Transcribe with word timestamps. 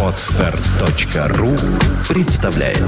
Отстар.ру 0.00 1.56
представляет 2.08 2.78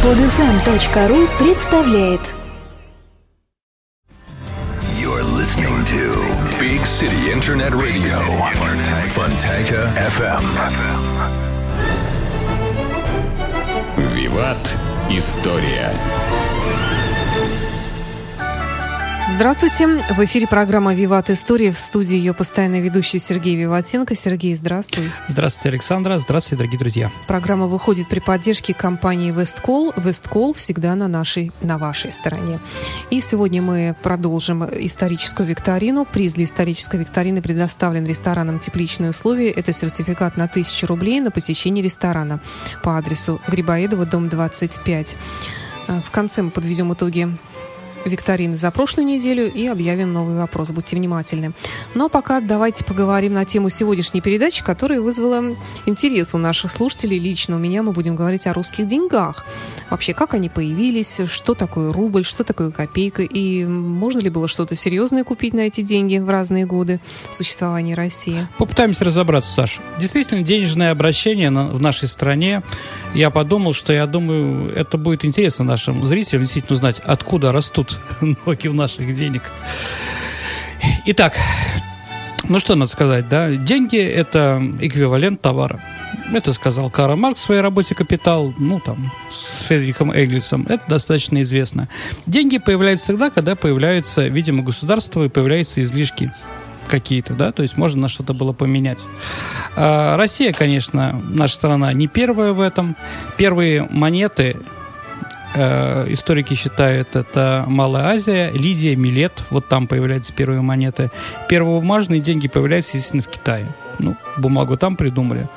Подфм.ру 0.00 1.26
представляет 1.44 2.20
You're 4.96 5.24
listening 5.36 5.84
to 5.86 6.14
Big 6.60 6.86
City 6.86 7.32
Internet 7.32 7.74
Radio 7.74 8.20
Fontanka 9.12 9.90
FM 9.96 10.44
Виват. 14.14 14.76
История. 15.10 15.90
Здравствуйте. 19.30 19.86
В 19.86 20.24
эфире 20.24 20.46
программа 20.46 20.94
«Виват 20.94 21.28
История». 21.28 21.70
В 21.70 21.78
студии 21.78 22.16
ее 22.16 22.32
постоянный 22.32 22.80
ведущий 22.80 23.18
Сергей 23.18 23.56
Виватенко. 23.56 24.14
Сергей, 24.14 24.54
здравствуй. 24.54 25.12
Здравствуйте, 25.28 25.68
Александра. 25.68 26.18
Здравствуйте, 26.18 26.56
дорогие 26.56 26.78
друзья. 26.78 27.12
Программа 27.26 27.66
выходит 27.66 28.08
при 28.08 28.20
поддержке 28.20 28.72
компании 28.72 29.30
«Весткол». 29.30 29.92
«Весткол» 29.96 30.54
всегда 30.54 30.94
на 30.94 31.08
нашей, 31.08 31.52
на 31.60 31.76
вашей 31.76 32.10
стороне. 32.10 32.58
И 33.10 33.20
сегодня 33.20 33.60
мы 33.60 33.94
продолжим 34.02 34.64
историческую 34.64 35.46
викторину. 35.46 36.06
Приз 36.06 36.32
для 36.32 36.44
исторической 36.44 36.98
викторины 36.98 37.42
предоставлен 37.42 38.04
рестораном 38.04 38.58
«Тепличные 38.58 39.10
условия». 39.10 39.50
Это 39.50 39.74
сертификат 39.74 40.38
на 40.38 40.44
1000 40.44 40.86
рублей 40.86 41.20
на 41.20 41.30
посещение 41.30 41.84
ресторана 41.84 42.40
по 42.82 42.96
адресу 42.96 43.42
Грибоедова, 43.46 44.06
дом 44.06 44.30
25. 44.30 45.16
В 45.86 46.10
конце 46.10 46.42
мы 46.42 46.50
подведем 46.50 46.92
итоги 46.94 47.28
викторины 48.08 48.56
за 48.56 48.70
прошлую 48.70 49.06
неделю 49.06 49.50
и 49.50 49.66
объявим 49.66 50.12
новый 50.12 50.36
вопрос. 50.36 50.70
Будьте 50.70 50.96
внимательны. 50.96 51.52
Ну 51.94 52.06
а 52.06 52.08
пока 52.08 52.40
давайте 52.40 52.84
поговорим 52.84 53.34
на 53.34 53.44
тему 53.44 53.68
сегодняшней 53.68 54.20
передачи, 54.20 54.64
которая 54.64 55.00
вызвала 55.00 55.54
интерес 55.86 56.34
у 56.34 56.38
наших 56.38 56.70
слушателей. 56.70 57.18
Лично 57.18 57.56
у 57.56 57.58
меня 57.58 57.82
мы 57.82 57.92
будем 57.92 58.16
говорить 58.16 58.46
о 58.46 58.52
русских 58.52 58.86
деньгах. 58.86 59.46
Вообще, 59.90 60.12
как 60.14 60.34
они 60.34 60.48
появились, 60.48 61.20
что 61.30 61.54
такое 61.54 61.92
рубль, 61.92 62.24
что 62.24 62.44
такое 62.44 62.70
копейка, 62.70 63.22
и 63.22 63.64
можно 63.64 64.18
ли 64.18 64.30
было 64.30 64.48
что-то 64.48 64.74
серьезное 64.74 65.24
купить 65.24 65.54
на 65.54 65.60
эти 65.60 65.80
деньги 65.80 66.18
в 66.18 66.28
разные 66.28 66.66
годы 66.66 67.00
существования 67.30 67.94
России? 67.94 68.46
Попытаемся 68.58 69.04
разобраться, 69.04 69.50
Саш. 69.52 69.80
Действительно, 69.98 70.42
денежное 70.42 70.90
обращение 70.90 71.50
в 71.50 71.80
нашей 71.80 72.08
стране, 72.08 72.62
я 73.14 73.30
подумал, 73.30 73.72
что 73.72 73.92
я 73.92 74.06
думаю, 74.06 74.74
это 74.74 74.98
будет 74.98 75.24
интересно 75.24 75.64
нашим 75.64 76.06
зрителям 76.06 76.42
действительно 76.42 76.74
узнать, 76.74 77.00
откуда 77.00 77.52
растут 77.52 77.97
ноги 78.46 78.68
у 78.68 78.72
наших 78.72 79.14
денег. 79.14 79.42
Итак, 81.06 81.34
ну 82.48 82.58
что 82.58 82.74
надо 82.74 82.90
сказать, 82.90 83.28
да? 83.28 83.50
Деньги– 83.50 83.98
это 83.98 84.62
эквивалент 84.80 85.40
товара. 85.40 85.82
Это 86.32 86.52
сказал 86.52 86.90
Карл 86.90 87.16
Маркс 87.16 87.40
в 87.40 87.44
своей 87.44 87.60
работе 87.62 87.94
«Капитал», 87.94 88.52
ну, 88.58 88.80
там, 88.80 89.10
с 89.30 89.64
Фредериком 89.66 90.12
Эглисом. 90.12 90.66
Это 90.68 90.82
достаточно 90.88 91.40
известно. 91.42 91.88
Деньги 92.26 92.58
появляются 92.58 93.06
всегда, 93.06 93.30
когда 93.30 93.54
появляются, 93.54 94.28
видимо, 94.28 94.62
государство 94.62 95.24
и 95.24 95.28
появляются 95.28 95.82
излишки 95.82 96.32
какие-то, 96.88 97.34
да, 97.34 97.52
то 97.52 97.62
есть 97.62 97.76
можно 97.76 98.02
на 98.02 98.08
что-то 98.08 98.32
было 98.32 98.52
поменять. 98.52 99.04
А 99.76 100.16
Россия, 100.16 100.52
конечно, 100.52 101.22
наша 101.28 101.54
страна 101.54 101.92
не 101.92 102.08
первая 102.08 102.52
в 102.52 102.60
этом. 102.60 102.96
Первые 103.36 103.86
монеты 103.90 104.56
э, 105.54 106.06
историки 106.12 106.54
считают, 106.54 107.16
это 107.16 107.64
Малая 107.66 108.14
Азия, 108.14 108.50
Лидия, 108.50 108.96
Милет, 108.96 109.44
вот 109.50 109.68
там 109.68 109.86
появляются 109.86 110.32
первые 110.32 110.60
монеты. 110.60 111.10
Первые 111.48 111.80
бумажные 111.80 112.20
деньги 112.20 112.48
появляются, 112.48 112.96
естественно, 112.96 113.22
в 113.22 113.28
Китае. 113.28 113.66
Ну, 113.98 114.16
бумагу 114.36 114.76
там 114.76 114.96
придумали, 114.96 115.48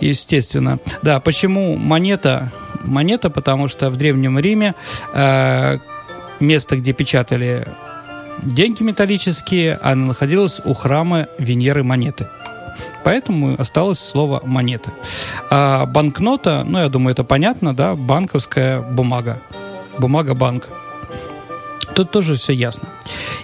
естественно. 0.00 0.78
Да, 1.02 1.20
почему 1.20 1.76
монета? 1.76 2.52
Монета, 2.84 3.30
потому 3.30 3.68
что 3.68 3.90
в 3.90 3.96
Древнем 3.96 4.38
Риме 4.38 4.74
э, 5.14 5.78
место, 6.40 6.76
где 6.76 6.92
печатали 6.92 7.66
деньги 8.42 8.82
металлические, 8.82 9.78
она 9.80 10.06
находилась 10.06 10.60
у 10.64 10.74
храма 10.74 11.28
Венеры 11.38 11.84
монеты. 11.84 12.26
Поэтому 13.04 13.60
осталось 13.60 13.98
слово 13.98 14.40
монеты. 14.44 14.90
А 15.50 15.86
банкнота, 15.86 16.64
ну, 16.66 16.78
я 16.78 16.88
думаю, 16.88 17.12
это 17.12 17.24
понятно, 17.24 17.74
да, 17.74 17.94
банковская 17.94 18.80
бумага. 18.80 19.40
Бумага-банк. 19.98 20.68
Тут 21.94 22.10
тоже 22.10 22.36
все 22.36 22.52
ясно. 22.54 22.88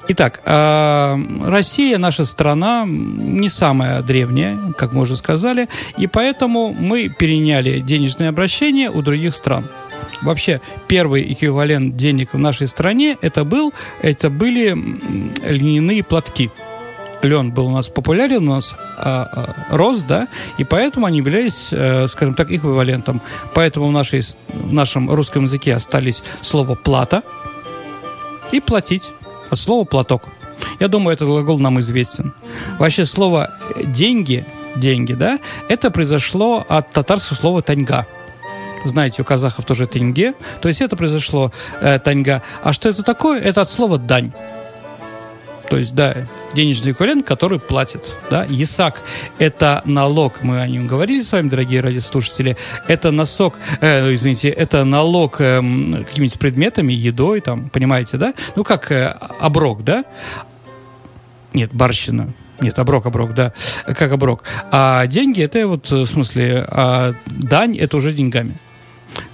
Итак, 0.08 0.40
Россия, 0.44 1.98
наша 1.98 2.24
страна, 2.24 2.84
не 2.86 3.50
самая 3.50 4.00
древняя, 4.00 4.58
как 4.78 4.94
мы 4.94 5.02
уже 5.02 5.16
сказали, 5.16 5.68
и 5.98 6.06
поэтому 6.06 6.72
мы 6.72 7.10
переняли 7.10 7.80
денежное 7.80 8.30
обращение 8.30 8.90
у 8.90 9.02
других 9.02 9.34
стран. 9.34 9.68
Вообще, 10.22 10.62
первый 10.86 11.30
эквивалент 11.30 11.94
денег 11.96 12.32
в 12.32 12.38
нашей 12.38 12.68
стране 12.68 13.18
это, 13.20 13.44
был, 13.44 13.74
это 14.00 14.30
были 14.30 14.74
льняные 15.46 16.02
платки. 16.02 16.50
Лен 17.22 17.50
был 17.50 17.66
у 17.66 17.70
нас 17.70 17.88
популярен, 17.88 18.48
у 18.48 18.54
нас 18.54 18.74
а, 18.96 19.54
а, 19.70 19.76
рос, 19.76 20.02
да, 20.02 20.28
и 20.56 20.64
поэтому 20.64 21.06
они 21.06 21.18
являлись, 21.18 21.70
а, 21.72 22.06
скажем 22.08 22.34
так, 22.34 22.50
эквивалентом. 22.50 23.20
Поэтому 23.54 23.88
в, 23.88 23.92
нашей, 23.92 24.20
в 24.20 24.72
нашем 24.72 25.10
русском 25.10 25.44
языке 25.44 25.74
остались 25.74 26.22
слово 26.40 26.74
«плата» 26.74 27.22
и 28.52 28.60
«платить» 28.60 29.10
от 29.50 29.58
слова 29.58 29.84
«платок». 29.84 30.28
Я 30.80 30.88
думаю, 30.88 31.14
этот 31.14 31.28
глагол 31.28 31.58
нам 31.58 31.78
известен. 31.80 32.34
Вообще 32.78 33.04
слово 33.04 33.50
«деньги», 33.84 34.46
деньги, 34.76 35.12
да, 35.12 35.38
это 35.68 35.90
произошло 35.90 36.64
от 36.68 36.92
татарского 36.92 37.36
слова 37.36 37.62
«таньга». 37.62 38.06
Знаете, 38.84 39.22
у 39.22 39.24
казахов 39.24 39.64
тоже 39.64 39.86
тенге. 39.86 40.34
То 40.60 40.68
есть 40.68 40.80
это 40.80 40.96
произошло 40.96 41.52
э, 41.80 41.98
таньга. 41.98 42.42
А 42.62 42.72
что 42.72 42.88
это 42.88 43.02
такое? 43.02 43.40
Это 43.40 43.60
от 43.60 43.68
слова 43.68 43.98
дань. 43.98 44.32
То 45.68 45.76
есть, 45.76 45.94
да, 45.94 46.16
денежный 46.54 46.92
эквивалент, 46.92 47.26
который 47.26 47.60
платит. 47.60 48.16
Да? 48.30 48.44
ЕСАК– 48.44 49.02
это 49.38 49.82
налог, 49.84 50.42
мы 50.42 50.60
о 50.60 50.66
нем 50.66 50.86
говорили 50.86 51.22
с 51.22 51.32
вами, 51.32 51.48
дорогие 51.48 51.80
радиослушатели, 51.80 52.56
это 52.86 53.10
носок, 53.10 53.58
э, 53.80 54.14
извините, 54.14 54.48
это 54.48 54.84
налог 54.84 55.40
э, 55.40 55.60
какими-то 56.08 56.38
предметами, 56.38 56.94
едой, 56.94 57.40
там, 57.40 57.68
понимаете, 57.68 58.16
да? 58.16 58.32
Ну, 58.56 58.64
как 58.64 58.90
э, 58.90 59.08
оброк, 59.40 59.84
да? 59.84 60.04
Нет, 61.52 61.70
барщина. 61.72 62.32
Нет, 62.60 62.78
оброк, 62.78 63.06
оброк, 63.06 63.34
да, 63.34 63.52
как 63.86 64.10
оброк. 64.10 64.42
А 64.72 65.06
деньги 65.06 65.40
это 65.42 65.68
вот, 65.68 65.90
в 65.90 66.06
смысле, 66.06 66.64
а 66.66 67.14
дань 67.26 67.76
это 67.78 67.96
уже 67.96 68.12
деньгами. 68.12 68.54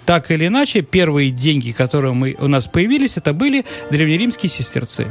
Так 0.04 0.30
или 0.30 0.46
иначе, 0.46 0.82
первые 0.82 1.30
деньги, 1.30 1.72
которые 1.72 2.12
мы, 2.12 2.36
у 2.38 2.48
нас 2.48 2.66
появились, 2.66 3.16
это 3.16 3.32
были 3.32 3.64
древнеримские 3.90 4.50
сестерцы. 4.50 5.06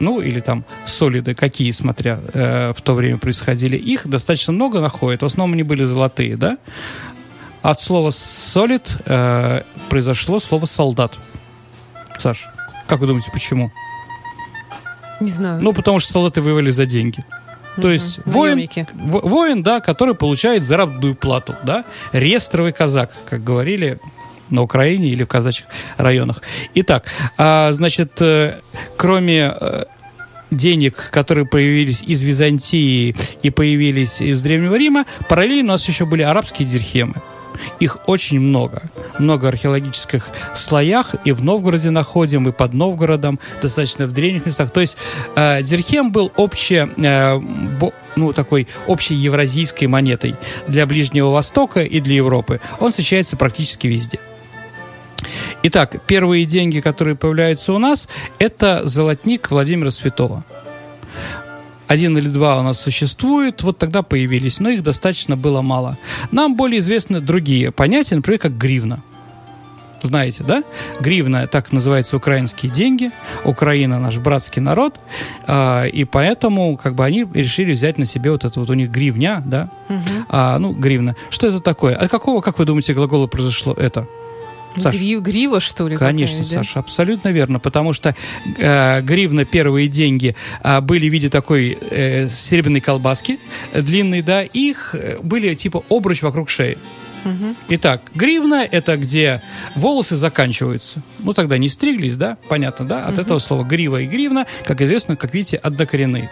Ну, 0.00 0.20
или 0.20 0.40
там 0.40 0.64
солиды, 0.86 1.34
какие, 1.34 1.70
смотря 1.72 2.18
э, 2.32 2.72
в 2.74 2.80
то 2.82 2.94
время 2.94 3.18
происходили. 3.18 3.76
Их 3.76 4.08
достаточно 4.08 4.52
много 4.52 4.80
находят. 4.80 5.22
В 5.22 5.26
основном 5.26 5.52
они 5.52 5.62
были 5.62 5.84
золотые, 5.84 6.36
да? 6.36 6.56
От 7.62 7.78
слова 7.80 8.10
солид 8.10 8.96
э, 9.04 9.62
произошло 9.90 10.40
слово 10.40 10.64
солдат. 10.64 11.12
Саш, 12.18 12.48
как 12.88 13.00
вы 13.00 13.06
думаете, 13.06 13.30
почему? 13.32 13.70
Не 15.20 15.30
знаю. 15.30 15.60
Ну, 15.60 15.72
потому 15.74 15.98
что 15.98 16.12
солдаты 16.12 16.40
воевали 16.40 16.70
за 16.70 16.86
деньги. 16.86 17.24
То 17.76 17.82
Мгм. 17.82 17.90
есть 17.92 18.20
воин, 18.24 18.68
во- 18.94 19.20
воин, 19.20 19.62
да, 19.62 19.80
который 19.80 20.14
получает 20.14 20.62
заработную 20.62 21.14
плату, 21.14 21.54
да, 21.62 21.84
рестровый 22.12 22.72
казак, 22.72 23.12
как 23.28 23.44
говорили 23.44 24.00
на 24.50 24.62
Украине 24.62 25.08
или 25.08 25.24
в 25.24 25.28
казачьих 25.28 25.66
районах. 25.96 26.42
Итак, 26.74 27.06
а, 27.36 27.72
значит, 27.72 28.20
э, 28.20 28.60
кроме 28.96 29.52
э, 29.60 29.84
денег, 30.50 31.10
которые 31.10 31.46
появились 31.46 32.02
из 32.02 32.22
Византии 32.22 33.14
и 33.42 33.50
появились 33.50 34.20
из 34.20 34.42
Древнего 34.42 34.76
Рима, 34.76 35.04
параллельно 35.28 35.70
у 35.70 35.74
нас 35.74 35.86
еще 35.88 36.04
были 36.06 36.22
арабские 36.22 36.66
дирхемы. 36.68 37.14
Их 37.78 37.98
очень 38.06 38.40
много. 38.40 38.82
Много 39.18 39.48
археологических 39.48 40.26
слоях. 40.54 41.14
И 41.24 41.32
в 41.32 41.44
Новгороде 41.44 41.90
находим, 41.90 42.48
и 42.48 42.52
под 42.52 42.72
Новгородом, 42.72 43.38
достаточно 43.60 44.06
в 44.06 44.12
древних 44.12 44.46
местах. 44.46 44.70
То 44.70 44.80
есть 44.80 44.96
э, 45.36 45.62
дирхем 45.62 46.10
был 46.10 46.32
обще, 46.36 46.88
э, 46.96 47.36
бо- 47.38 47.92
ну, 48.16 48.32
такой 48.32 48.66
общей 48.86 49.14
евразийской 49.14 49.88
монетой 49.88 50.36
для 50.68 50.86
Ближнего 50.86 51.30
Востока 51.30 51.82
и 51.82 52.00
для 52.00 52.16
Европы. 52.16 52.60
Он 52.78 52.90
встречается 52.90 53.36
практически 53.36 53.86
везде. 53.86 54.20
Итак, 55.62 55.96
первые 56.06 56.46
деньги, 56.46 56.80
которые 56.80 57.16
появляются 57.16 57.74
у 57.74 57.78
нас, 57.78 58.08
это 58.38 58.82
золотник 58.86 59.50
Владимира 59.50 59.90
Святого. 59.90 60.42
Один 61.86 62.16
или 62.16 62.28
два 62.28 62.58
у 62.58 62.62
нас 62.62 62.80
существует, 62.80 63.62
вот 63.62 63.76
тогда 63.76 64.02
появились, 64.02 64.60
но 64.60 64.70
их 64.70 64.82
достаточно 64.82 65.36
было 65.36 65.60
мало. 65.60 65.98
Нам 66.30 66.56
более 66.56 66.78
известны 66.78 67.20
другие 67.20 67.72
понятия, 67.72 68.14
например, 68.16 68.38
как 68.40 68.56
гривна. 68.56 69.02
знаете, 70.02 70.44
да? 70.44 70.62
Гривна, 71.00 71.46
так 71.46 71.72
называются 71.72 72.16
украинские 72.16 72.72
деньги. 72.72 73.10
Украина 73.44 73.98
наш 73.98 74.16
братский 74.18 74.62
народ. 74.62 74.98
А, 75.46 75.84
и 75.84 76.04
поэтому, 76.04 76.76
как 76.78 76.94
бы, 76.94 77.04
они 77.04 77.26
решили 77.34 77.72
взять 77.72 77.98
на 77.98 78.06
себе 78.06 78.30
вот 78.30 78.44
это 78.44 78.60
вот 78.60 78.70
у 78.70 78.74
них 78.74 78.90
гривня, 78.90 79.42
да? 79.44 79.68
А, 80.28 80.58
ну, 80.58 80.72
гривна. 80.72 81.16
Что 81.28 81.48
это 81.48 81.60
такое? 81.60 81.96
От 81.96 82.10
какого, 82.10 82.40
как 82.40 82.58
вы 82.58 82.64
думаете, 82.64 82.94
глагола 82.94 83.26
произошло 83.26 83.74
это? 83.74 84.06
Саш. 84.76 84.94
Гри- 84.94 85.18
грива, 85.20 85.60
что 85.60 85.88
ли? 85.88 85.96
Конечно, 85.96 86.38
какая, 86.38 86.50
да? 86.50 86.62
Саша, 86.64 86.78
абсолютно 86.80 87.28
верно, 87.30 87.58
потому 87.58 87.92
что 87.92 88.14
э, 88.58 89.00
гривна 89.02 89.44
первые 89.44 89.88
деньги 89.88 90.36
э, 90.62 90.80
были 90.80 91.08
в 91.08 91.12
виде 91.12 91.28
такой 91.28 91.76
э, 91.90 92.28
серебряной 92.28 92.80
колбаски 92.80 93.38
э, 93.72 93.82
длинной, 93.82 94.22
да, 94.22 94.42
их 94.42 94.94
э, 94.94 95.18
были 95.22 95.54
типа 95.54 95.82
обруч 95.88 96.22
вокруг 96.22 96.48
шеи. 96.48 96.78
Итак, 97.68 98.02
гривна– 98.14 98.66
это 98.70 98.96
где 98.96 99.42
волосы 99.74 100.16
заканчиваются. 100.16 101.00
Ну, 101.18 101.32
тогда 101.32 101.58
не 101.58 101.68
стриглись, 101.68 102.16
да? 102.16 102.36
Понятно, 102.48 102.86
да? 102.86 103.06
От 103.06 103.18
этого 103.18 103.38
слова 103.38 103.64
грива 103.64 104.00
и 104.00 104.06
гривна, 104.06 104.46
как 104.64 104.80
известно, 104.80 105.16
как 105.16 105.34
видите, 105.34 105.56
однокоренные. 105.56 106.30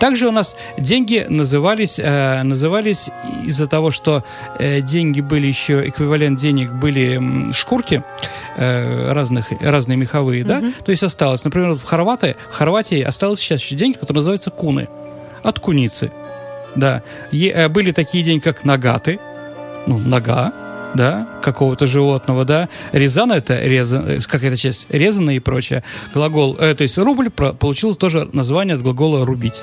Также 0.00 0.28
у 0.28 0.32
нас 0.32 0.56
деньги 0.78 1.26
назывались, 1.28 1.98
э, 1.98 2.42
назывались 2.42 3.10
из-за 3.44 3.66
того, 3.66 3.90
что 3.90 4.24
э, 4.58 4.80
деньги 4.80 5.20
были 5.20 5.46
еще, 5.46 5.88
эквивалент 5.88 6.38
денег 6.38 6.72
были 6.72 7.52
шкурки 7.52 8.02
э, 8.56 9.12
разных, 9.12 9.50
разные 9.60 9.96
меховые, 9.96 10.44
да? 10.44 10.60
То 10.84 10.90
есть 10.90 11.02
осталось, 11.02 11.44
например, 11.44 11.70
вот 11.70 11.80
в 11.80 11.84
Хорватии, 11.84 12.36
в 12.50 12.54
Хорватии 12.54 13.00
осталось 13.02 13.40
сейчас 13.40 13.60
еще 13.60 13.74
деньги, 13.74 13.96
которые 13.96 14.16
называются 14.16 14.50
куны. 14.50 14.88
От 15.42 15.60
куницы. 15.60 16.10
Да. 16.76 17.02
Е- 17.32 17.50
э, 17.52 17.68
были 17.68 17.92
такие 17.92 18.24
деньги, 18.24 18.42
как 18.42 18.64
нагаты, 18.64 19.18
ну, 19.88 19.98
нога, 19.98 20.52
да, 20.94 21.26
какого-то 21.42 21.86
животного, 21.86 22.44
да. 22.44 22.68
Резана 22.92 23.34
это 23.34 23.58
резан, 23.60 24.04
э, 24.06 24.18
какая-то 24.20 24.56
часть 24.56 24.86
резаная 24.90 25.36
и 25.36 25.38
прочее. 25.38 25.82
Глагол, 26.14 26.56
э, 26.58 26.74
то 26.74 26.82
есть 26.82 26.98
рубль 26.98 27.30
про- 27.30 27.52
получил 27.52 27.94
тоже 27.94 28.28
название 28.32 28.74
от 28.74 28.82
глагола 28.82 29.24
рубить. 29.26 29.62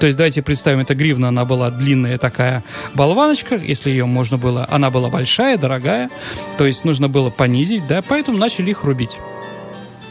То 0.00 0.06
есть 0.06 0.16
давайте 0.16 0.42
представим, 0.42 0.80
эта 0.80 0.94
гривна, 0.94 1.28
она 1.28 1.44
была 1.44 1.70
длинная 1.70 2.18
такая 2.18 2.62
болваночка, 2.94 3.56
если 3.56 3.90
ее 3.90 4.06
можно 4.06 4.38
было, 4.38 4.66
она 4.70 4.90
была 4.90 5.08
большая, 5.08 5.58
дорогая, 5.58 6.10
то 6.58 6.66
есть 6.66 6.84
нужно 6.84 7.08
было 7.08 7.30
понизить, 7.30 7.86
да, 7.86 8.02
поэтому 8.02 8.38
начали 8.38 8.70
их 8.70 8.84
рубить. 8.84 9.16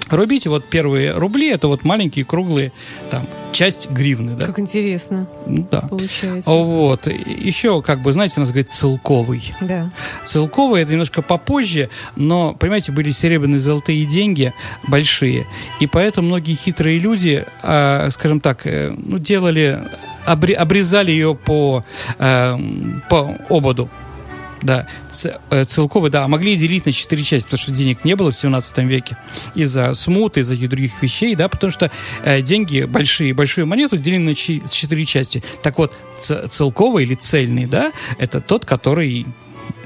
Рубить 0.10 0.46
вот 0.48 0.66
первые 0.66 1.12
рубли, 1.14 1.50
это 1.50 1.68
вот 1.68 1.84
маленькие 1.84 2.26
круглые, 2.26 2.72
там, 3.10 3.26
часть 3.52 3.90
гривны, 3.90 4.34
да. 4.36 4.46
Как 4.46 4.60
интересно 4.60 5.28
Ну, 5.48 5.68
да. 5.72 5.82
получается. 5.82 6.50
Вот. 6.52 7.08
Еще, 7.08 7.82
как 7.82 8.02
бы, 8.02 8.12
знаете, 8.12 8.36
у 8.38 8.40
нас 8.42 8.50
говорит 8.50 8.72
целковый. 8.72 9.54
Да. 9.62 9.90
Целковый 10.26 10.82
это 10.84 10.92
немножко 10.92 11.22
попозже, 11.22 11.90
но, 12.16 12.54
понимаете, 12.54 12.92
были 12.92 13.12
серебряные 13.12 13.60
золотые 13.60 14.06
деньги 14.06 14.54
большие, 14.88 15.48
и 15.80 15.88
поэтому 15.88 16.28
многие 16.28 16.54
хитрые 16.56 17.00
люди, 17.00 17.46
а, 17.64 18.10
скажем 18.12 18.42
так, 18.42 18.68
э, 18.68 18.94
ну, 18.96 19.18
делали, 19.20 19.80
обре- 20.28 20.54
обрезали 20.54 21.12
ее 21.12 21.34
по, 21.34 21.84
э, 22.20 22.58
по 23.10 23.38
ободу. 23.50 23.90
Да, 24.66 24.88
э, 25.52 25.66
целковый, 25.66 26.10
да, 26.10 26.28
могли 26.28 26.56
делить 26.56 26.88
на 26.88 26.92
четыре 26.92 27.22
части, 27.22 27.46
потому 27.46 27.60
что 27.60 27.72
денег 27.72 28.04
не 28.04 28.16
было 28.16 28.32
в 28.32 28.36
17 28.36 28.80
веке 28.80 29.16
из-за 29.54 29.94
смуты, 29.94 30.40
из-за 30.40 30.56
других 30.56 31.04
вещей, 31.04 31.36
да, 31.36 31.48
потому 31.50 31.72
что 31.72 31.92
э, 32.24 32.42
деньги 32.42 32.82
большие, 32.82 33.36
большую 33.36 33.68
монету 33.68 33.98
делили 33.98 34.24
на 34.24 34.34
четыре 34.34 35.06
части. 35.06 35.44
Так 35.62 35.78
вот, 35.78 35.94
целковый 36.18 37.04
или 37.04 37.14
цельный, 37.14 37.68
да, 37.68 37.92
это 38.18 38.42
тот, 38.42 38.66
который 38.66 39.28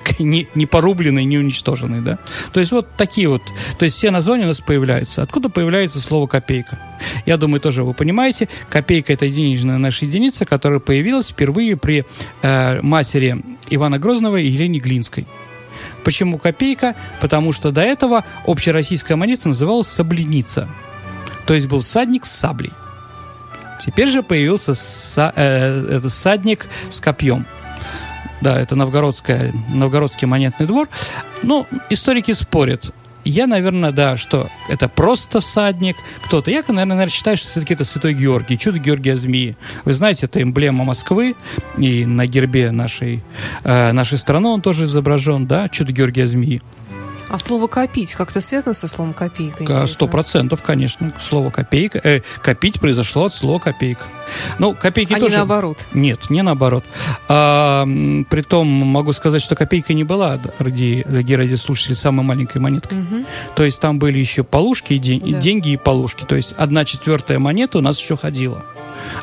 не, 0.20 0.48
не 0.56 0.66
порубленный, 0.66 1.26
не 1.26 1.38
уничтоженный, 1.38 2.02
да. 2.02 2.20
То 2.54 2.60
есть 2.60 2.72
вот 2.72 2.88
такие 2.98 3.28
вот, 3.28 3.42
то 3.78 3.84
есть 3.84 3.96
все 3.96 4.12
названия 4.12 4.46
у 4.46 4.48
нас 4.48 4.60
появляются. 4.60 5.22
Откуда 5.22 5.50
появляется 5.50 6.00
слово 6.00 6.28
копейка? 6.28 6.80
Я 7.26 7.38
думаю, 7.38 7.62
тоже 7.62 7.84
вы 7.84 7.94
понимаете, 7.94 8.50
копейка 8.70 9.14
это 9.14 9.30
денежная 9.30 9.78
наша 9.78 10.06
единица, 10.06 10.46
которая 10.46 10.80
появилась 10.80 11.30
впервые 11.30 11.78
при 11.78 12.06
э, 12.42 12.82
матери 12.82 13.44
Ивана 13.70 14.00
Грозного 14.00 14.38
и 14.38 14.48
Елене 14.48 14.80
Глинской. 14.80 15.26
Почему 16.04 16.38
копейка? 16.38 16.96
Потому 17.22 17.52
что 17.52 17.72
до 17.72 17.82
этого 17.82 18.26
общероссийская 18.46 19.18
монета 19.18 19.48
называлась 19.48 19.88
сабленица. 19.88 20.68
То 21.46 21.54
есть 21.54 21.68
был 21.68 21.82
всадник 21.82 22.26
с 22.26 22.32
саблей. 22.32 22.72
Теперь 23.80 24.08
же 24.08 24.24
появился 24.24 24.74
са- 24.74 25.34
э, 25.36 25.98
это 25.98 26.10
всадник 26.10 26.68
с 26.90 27.00
копьем. 27.00 27.46
Да, 28.42 28.60
это 28.60 28.76
новгородская, 28.76 29.54
новгородский 29.70 30.28
монетный 30.28 30.66
двор. 30.66 30.88
Ну, 31.44 31.68
историки 31.90 32.32
спорят. 32.32 32.94
Я, 33.26 33.48
наверное, 33.48 33.92
да, 33.92 34.16
что 34.18 34.50
это 34.70 34.88
просто 34.88 35.42
всадник, 35.42 35.98
кто-то. 36.24 36.50
Я, 36.52 36.64
наверное, 36.68 37.10
считаю, 37.10 37.36
что 37.38 37.48
все-таки 37.48 37.74
это 37.74 37.84
Святой 37.84 38.14
Георгий, 38.14 38.58
чудо 38.58 38.80
Георгия 38.80 39.16
Змеи. 39.16 39.58
Вы 39.84 39.94
знаете, 39.94 40.26
это 40.26 40.42
эмблема 40.42 40.86
Москвы, 40.86 41.36
и 41.78 42.06
на 42.06 42.26
гербе 42.28 42.72
нашей, 42.72 43.22
э, 43.64 43.92
нашей 43.92 44.18
страны 44.18 44.48
он 44.48 44.62
тоже 44.62 44.86
изображен, 44.86 45.48
да, 45.48 45.68
чудо 45.68 45.92
Георгия 45.92 46.26
Змеи. 46.26 46.62
А 47.30 47.38
слово 47.38 47.68
«копить» 47.68 48.14
как-то 48.14 48.42
связано 48.42 48.74
со 48.74 48.88
словом 48.88 49.14
«копейка»? 49.14 49.86
Сто 49.88 50.08
процентов, 50.08 50.62
конечно. 50.64 51.14
Слово 51.20 51.52
копейка. 51.52 52.00
э, 52.04 52.22
копить 52.42 52.80
произошло 52.80 53.26
от 53.26 53.34
слова 53.34 53.60
копейка. 53.60 54.04
Ну, 54.58 54.74
копейки 54.74 55.14
А 55.14 55.16
не 55.16 55.22
тоже. 55.22 55.38
наоборот? 55.38 55.86
Нет, 55.94 56.30
не 56.30 56.42
наоборот. 56.42 56.84
А, 57.28 57.86
притом 58.30 58.68
могу 58.68 59.14
сказать, 59.14 59.42
что 59.42 59.56
копейка 59.56 59.94
не 59.94 60.04
была, 60.04 60.38
дорогие, 60.58 61.04
дорогие 61.06 61.38
радиослушатели, 61.38 61.94
самой 61.94 62.26
маленькой 62.26 62.60
монеткой. 62.60 63.26
То 63.56 63.64
есть 63.64 63.80
там 63.80 64.00
были 64.00 64.18
еще 64.20 64.44
полушки, 64.44 64.94
и, 64.94 64.98
день- 64.98 65.26
и 65.28 65.34
Да. 65.34 65.40
деньги 65.40 65.70
и 65.70 65.78
полушки. 65.78 66.24
То 66.26 66.36
есть 66.36 66.54
одна 66.58 66.86
четвертая 66.86 67.38
монета 67.40 67.78
у 67.78 67.82
нас 67.82 68.00
еще 68.00 68.18
ходила. 68.18 68.64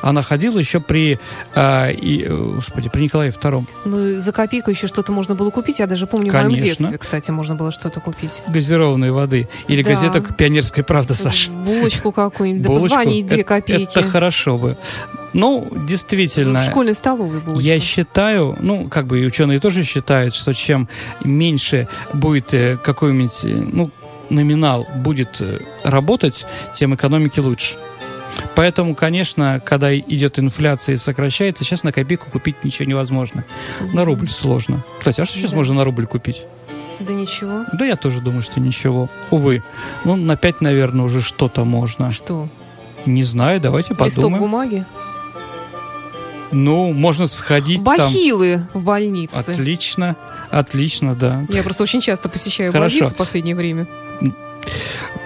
Она 0.02 0.22
ходила 0.22 0.58
еще 0.58 0.80
при, 0.80 1.20
а, 1.54 1.90
и, 1.90 2.22
э, 2.24 2.28
господи, 2.56 2.88
при 2.88 3.02
Николае 3.04 3.30
II. 3.30 3.66
Ну, 3.84 4.06
и 4.08 4.16
за 4.16 4.32
копейку 4.32 4.70
еще 4.70 4.86
что-то 4.86 5.12
можно 5.12 5.34
было 5.34 5.50
купить. 5.50 5.78
Я 5.78 5.86
даже 5.86 6.06
помню, 6.06 6.30
в 6.30 6.34
моем 6.34 6.46
Конечно. 6.48 6.66
детстве, 6.66 6.98
кстати, 6.98 7.30
можно 7.30 7.54
было 7.54 7.70
что-то 7.70 7.95
купить. 8.00 8.42
Газированной 8.48 9.10
воды. 9.10 9.48
Или 9.68 9.82
Да. 9.82 9.90
газета 9.90 10.20
«Пионерская 10.20 10.84
правда», 10.84 11.14
Саша. 11.14 11.50
Булочку 11.50 12.12
какую-нибудь, 12.12 12.62
да 12.62 12.68
Булочку. 12.68 12.88
позвонить 12.88 13.26
две 13.26 13.38
Это- 13.40 13.48
копейки. 13.48 13.98
Это 13.98 14.02
хорошо 14.08 14.58
бы. 14.58 14.76
Ну, 15.32 15.68
действительно. 15.86 16.60
В 16.60 16.64
школьной 16.64 16.94
столовой 16.94 17.40
булочка. 17.40 17.62
Я 17.66 17.78
считаю, 17.78 18.56
ну, 18.60 18.88
как 18.88 19.06
бы 19.06 19.20
и 19.22 19.26
ученые 19.26 19.60
тоже 19.60 19.82
считают, 19.84 20.32
что 20.34 20.54
чем 20.54 20.88
меньше 21.24 21.88
будет 22.14 22.54
э, 22.54 22.78
какой-нибудь, 22.82 23.40
э, 23.44 23.48
ну, 23.48 23.90
номинал 24.30 24.86
будет 24.96 25.40
э, 25.40 25.60
работать, 25.84 26.46
тем 26.74 26.94
экономики 26.94 27.38
лучше. 27.40 27.76
Поэтому, 28.54 28.94
конечно, 28.94 29.60
когда 29.64 29.96
идет 29.96 30.38
инфляция 30.38 30.94
и 30.94 30.98
сокращается, 30.98 31.64
сейчас 31.64 31.84
на 31.84 31.92
копейку 31.92 32.30
купить 32.30 32.64
ничего 32.64 32.88
невозможно. 32.88 33.44
На 33.92 34.04
рубль 34.04 34.28
сложно. 34.28 34.84
Кстати, 34.98 35.20
а 35.20 35.26
что 35.26 35.38
сейчас 35.38 35.50
Да. 35.52 35.56
можно 35.56 35.74
на 35.74 35.84
рубль 35.84 36.06
купить? 36.06 36.44
Да 37.00 37.12
ничего. 37.12 37.64
Да 37.72 37.84
я 37.84 37.96
тоже 37.96 38.20
думаю, 38.20 38.42
что 38.42 38.60
ничего. 38.60 39.08
Увы. 39.30 39.62
Ну, 40.04 40.16
на 40.16 40.36
5, 40.36 40.60
наверное, 40.60 41.04
уже 41.04 41.20
что-то 41.22 41.64
можно. 41.64 42.10
Что? 42.10 42.48
Не 43.04 43.22
знаю, 43.22 43.60
давайте 43.60 43.90
Листок 43.92 44.08
подумаем. 44.14 44.42
бумаги? 44.42 44.86
Ну, 46.52 46.92
можно 46.92 47.26
сходить 47.26 47.84
там. 47.84 47.98
Бахилы 47.98 48.62
в 48.72 48.82
больнице. 48.82 49.36
Отлично, 49.36 50.16
отлично, 50.50 51.14
да. 51.14 51.44
Я 51.50 51.62
просто 51.62 51.82
очень 51.82 52.00
часто 52.00 52.28
посещаю 52.28 52.72
Хорошо. 52.72 52.94
больницу 52.98 53.14
в 53.14 53.16
последнее 53.16 53.56
время. 53.56 53.86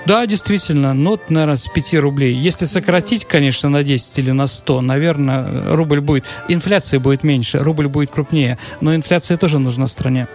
Да, 0.06 0.26
действительно, 0.26 0.92
ну, 0.94 1.10
вот, 1.10 1.30
наверное, 1.30 1.56
с 1.58 1.68
5 1.72 1.94
рублей. 1.94 2.34
Если 2.34 2.64
сократить, 2.64 3.26
конечно, 3.26 3.68
на 3.68 3.84
10 3.84 4.18
или 4.18 4.30
на 4.30 4.46
100, 4.46 4.80
наверное, 4.80 5.74
рубль 5.74 6.00
будет... 6.00 6.24
Инфляция 6.48 6.98
будет 7.00 7.22
меньше, 7.22 7.58
рубль 7.58 7.86
будет 7.86 8.10
крупнее. 8.10 8.58
Но 8.80 8.94
инфляция 8.94 9.36
тоже 9.36 9.58
нужна 9.58 9.86
стране. 9.86 10.26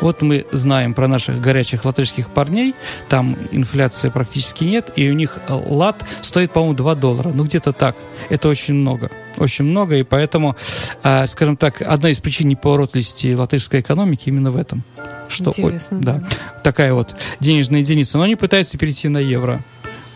Вот 0.00 0.22
мы 0.22 0.46
знаем 0.52 0.94
про 0.94 1.08
наших 1.08 1.40
горячих 1.40 1.84
латышских 1.84 2.30
парней, 2.30 2.74
там 3.08 3.36
инфляции 3.50 4.08
практически 4.10 4.64
нет, 4.64 4.90
и 4.96 5.08
у 5.10 5.14
них 5.14 5.38
э, 5.48 5.52
лат 5.52 6.04
стоит, 6.20 6.52
по-моему, 6.52 6.74
2 6.74 6.94
доллара. 6.96 7.30
Ну, 7.32 7.44
где-то 7.44 7.72
так. 7.72 7.96
Это 8.28 8.48
очень 8.48 8.74
много. 8.74 9.10
Очень 9.38 9.64
много, 9.64 9.96
и 9.96 10.02
поэтому, 10.02 10.56
э, 11.02 11.26
скажем 11.26 11.56
так, 11.56 11.82
одна 11.82 12.10
из 12.10 12.18
причин 12.18 12.48
неповоротливости 12.48 13.34
латышской 13.34 13.80
экономики 13.80 14.28
именно 14.28 14.50
в 14.50 14.56
этом. 14.56 14.82
Что, 15.28 15.50
ой, 15.56 15.64
Интересно, 15.64 16.00
да, 16.00 16.12
да. 16.14 16.28
такая 16.62 16.92
вот 16.94 17.14
денежная 17.40 17.80
единица. 17.80 18.18
Но 18.18 18.24
они 18.24 18.36
пытаются 18.36 18.78
перейти 18.78 19.08
на 19.08 19.18
евро. 19.18 19.60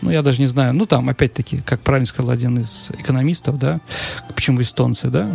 Ну, 0.01 0.09
я 0.09 0.21
даже 0.21 0.39
не 0.39 0.47
знаю. 0.47 0.73
Ну, 0.73 0.85
там, 0.85 1.09
опять-таки, 1.09 1.61
как 1.65 1.81
правильно 1.81 2.07
сказал 2.07 2.31
один 2.31 2.59
из 2.59 2.91
экономистов, 2.91 3.59
да, 3.59 3.81
почему 4.33 4.61
эстонцы, 4.61 5.09
да, 5.09 5.27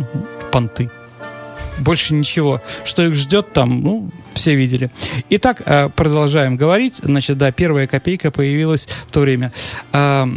понты. 0.51 0.89
Больше 1.79 2.13
ничего. 2.13 2.61
Что 2.83 3.03
их 3.03 3.15
ждет 3.15 3.53
там, 3.53 3.81
ну, 3.81 4.09
все 4.33 4.55
видели. 4.55 4.91
Итак, 5.29 5.61
э, 5.65 5.89
продолжаем 5.89 6.57
говорить. 6.57 6.95
Значит, 6.97 7.37
да, 7.37 7.51
первая 7.51 7.87
копейка 7.87 8.31
появилась 8.31 8.87
в 9.07 9.11
то 9.11 9.21
время. 9.21 9.51
А, 9.91 10.27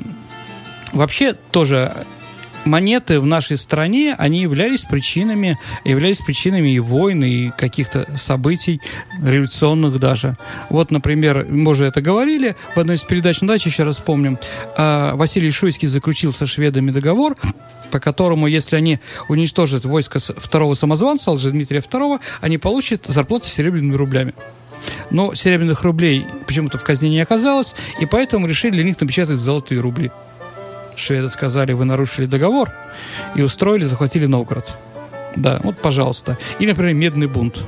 Вообще, 0.92 1.34
тоже 1.34 1.92
монеты 2.64 3.20
в 3.20 3.26
нашей 3.26 3.56
стране, 3.56 4.14
они 4.18 4.42
являлись 4.42 4.82
причинами, 4.82 5.58
являлись 5.84 6.18
причинами 6.18 6.74
и 6.74 6.78
войн, 6.78 7.24
и 7.24 7.50
каких-то 7.50 8.06
событий, 8.16 8.80
революционных 9.22 9.98
даже. 9.98 10.36
Вот, 10.68 10.90
например, 10.90 11.46
мы 11.48 11.70
уже 11.70 11.86
это 11.86 12.02
говорили 12.02 12.56
в 12.74 12.80
одной 12.80 12.96
из 12.96 13.02
передач, 13.02 13.40
но 13.40 13.48
давайте 13.48 13.70
еще 13.70 13.84
раз 13.84 13.96
вспомним. 13.96 14.38
А, 14.76 15.14
Василий 15.14 15.50
Шуйский 15.50 15.88
заключил 15.88 16.32
со 16.32 16.46
шведами 16.46 16.90
договор, 16.90 17.36
по 17.90 18.00
которому, 18.00 18.46
если 18.46 18.76
они 18.76 19.00
уничтожат 19.28 19.84
войско 19.84 20.18
второго 20.18 20.74
самозванца, 20.74 21.30
Дмитрия 21.50 21.80
II, 21.80 22.20
они 22.40 22.58
получат 22.58 23.06
зарплату 23.06 23.46
серебряными 23.46 23.94
рублями. 23.94 24.34
Но 25.10 25.34
серебряных 25.34 25.82
рублей 25.82 26.26
почему-то 26.46 26.78
в 26.78 26.84
казне 26.84 27.10
не 27.10 27.20
оказалось, 27.20 27.74
и 28.00 28.06
поэтому 28.06 28.46
решили 28.46 28.72
для 28.72 28.84
них 28.84 29.00
напечатать 29.00 29.38
золотые 29.38 29.80
рубли. 29.80 30.10
Шведы 30.96 31.28
сказали, 31.28 31.72
вы 31.72 31.84
нарушили 31.84 32.26
договор, 32.26 32.70
и 33.34 33.42
устроили, 33.42 33.84
захватили 33.84 34.26
Новгород. 34.26 34.74
Да, 35.36 35.60
вот, 35.62 35.78
пожалуйста. 35.78 36.38
Или, 36.58 36.70
например, 36.70 36.94
медный 36.94 37.26
бунт. 37.26 37.62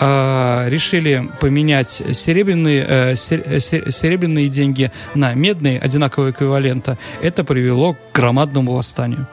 А, 0.00 0.68
решили 0.68 1.28
поменять 1.40 2.02
серебряные, 2.12 2.84
э, 2.88 3.14
серебряные 3.14 4.48
деньги 4.48 4.90
на 5.14 5.32
медные, 5.34 5.78
одинакового 5.78 6.30
эквивалента. 6.30 6.98
Это 7.22 7.44
привело 7.44 7.94
к 7.94 7.98
громадному 8.14 8.72
восстанию. 8.72 9.26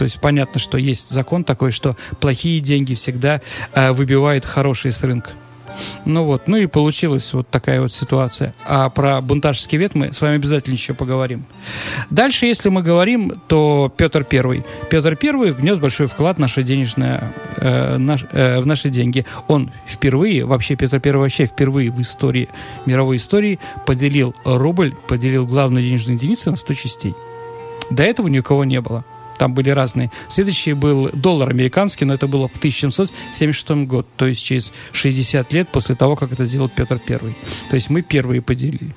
То 0.00 0.04
есть 0.04 0.18
понятно, 0.18 0.58
что 0.58 0.78
есть 0.78 1.10
закон 1.10 1.44
такой, 1.44 1.72
что 1.72 1.94
плохие 2.20 2.60
деньги 2.60 2.94
всегда 2.94 3.42
э, 3.74 3.92
выбивают 3.92 4.46
хорошие 4.46 4.92
с 4.92 5.02
рынка. 5.02 5.32
Ну 6.06 6.24
вот, 6.24 6.48
ну 6.48 6.56
и 6.56 6.64
получилась 6.64 7.34
вот 7.34 7.48
такая 7.50 7.82
вот 7.82 7.92
ситуация. 7.92 8.54
А 8.64 8.88
про 8.88 9.20
бунтажский 9.20 9.76
вет 9.76 9.94
мы 9.94 10.14
с 10.14 10.22
вами 10.22 10.36
обязательно 10.36 10.72
еще 10.72 10.94
поговорим. 10.94 11.44
Дальше, 12.08 12.46
если 12.46 12.70
мы 12.70 12.82
говорим, 12.82 13.42
то 13.46 13.92
Петр 13.94 14.24
Первый. 14.24 14.64
Петр 14.88 15.16
Первый 15.16 15.52
внес 15.52 15.76
большой 15.76 16.06
вклад 16.06 16.38
в 16.38 16.40
наше 16.40 16.62
денежное, 16.62 17.34
э, 17.58 17.98
наш, 17.98 18.24
э, 18.32 18.58
в 18.60 18.66
наши 18.66 18.88
деньги. 18.88 19.26
Он 19.48 19.70
впервые, 19.86 20.46
вообще 20.46 20.76
Петр 20.76 20.98
Первый 20.98 21.24
вообще 21.24 21.44
впервые 21.44 21.90
в 21.90 22.00
истории, 22.00 22.48
мировой 22.86 23.18
истории 23.18 23.58
поделил 23.84 24.34
рубль, 24.46 24.94
поделил 25.08 25.44
главную 25.44 25.84
денежную 25.84 26.16
единицу 26.16 26.52
на 26.52 26.56
100 26.56 26.72
частей. 26.72 27.14
До 27.90 28.02
этого 28.02 28.28
никого 28.28 28.64
не 28.64 28.80
было 28.80 29.04
там 29.40 29.54
были 29.54 29.70
разные. 29.70 30.10
Следующий 30.28 30.74
был 30.74 31.08
доллар 31.14 31.48
американский, 31.48 32.04
но 32.04 32.12
это 32.12 32.26
было 32.26 32.46
в 32.46 32.58
1776 32.58 33.70
год, 33.86 34.06
то 34.18 34.26
есть 34.26 34.44
через 34.44 34.70
60 34.92 35.50
лет 35.54 35.70
после 35.70 35.94
того, 35.94 36.14
как 36.14 36.30
это 36.32 36.44
сделал 36.44 36.68
Петр 36.68 36.98
Первый. 36.98 37.34
То 37.70 37.74
есть 37.74 37.88
мы 37.88 38.02
первые 38.02 38.42
поделили. 38.42 38.94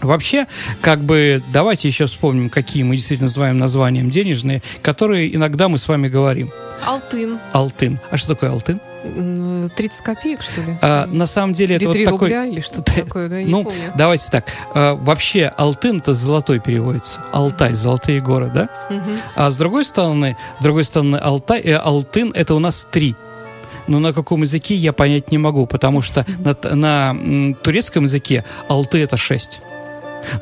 Вообще, 0.00 0.46
как 0.80 1.00
бы, 1.00 1.42
давайте 1.52 1.88
еще 1.88 2.06
вспомним, 2.06 2.48
какие 2.48 2.84
мы 2.84 2.94
действительно 2.94 3.26
называем 3.26 3.56
названием 3.56 4.08
денежные, 4.08 4.62
которые 4.82 5.34
иногда 5.34 5.68
мы 5.68 5.78
с 5.78 5.88
вами 5.88 6.06
говорим. 6.06 6.52
Алтын. 6.84 7.40
Алтын. 7.52 7.98
А 8.12 8.16
что 8.16 8.34
такое 8.34 8.50
алтын? 8.50 8.80
30 9.76 10.04
копеек, 10.04 10.42
что 10.42 10.60
ли? 10.62 10.78
А, 10.80 11.06
на 11.06 11.26
самом 11.26 11.52
деле 11.52 11.76
или 11.76 11.84
это 11.86 11.92
3 11.92 12.04
вот 12.04 12.12
такой... 12.12 12.28
рубля 12.28 12.46
или 12.46 12.60
что-то 12.60 12.94
такое, 13.04 13.28
да? 13.28 13.36
Ну, 13.40 13.64
помню. 13.64 13.92
давайте 13.96 14.30
так. 14.30 14.46
А, 14.74 14.94
вообще, 14.94 15.52
Алтын 15.56 15.98
это 15.98 16.14
золотой 16.14 16.60
переводится. 16.60 17.20
Алтай, 17.32 17.74
золотые 17.74 18.20
горы, 18.20 18.50
да? 18.52 18.68
Угу. 18.90 19.10
А 19.34 19.50
с 19.50 19.56
другой 19.56 19.84
стороны, 19.84 20.36
с 20.58 20.62
другой 20.62 20.84
стороны, 20.84 21.16
Алтай, 21.16 21.60
э, 21.60 21.76
Алтын 21.76 22.32
это 22.32 22.54
у 22.54 22.58
нас 22.58 22.86
три 22.90 23.16
но 23.88 24.00
на 24.00 24.12
каком 24.12 24.42
языке 24.42 24.74
я 24.74 24.92
понять 24.92 25.30
не 25.30 25.38
могу, 25.38 25.66
потому 25.66 26.02
что 26.02 26.26
на, 26.38 26.56
на 26.74 27.54
турецком 27.62 28.04
языке 28.04 28.44
алты 28.68 28.98
это 28.98 29.16
шесть 29.16 29.60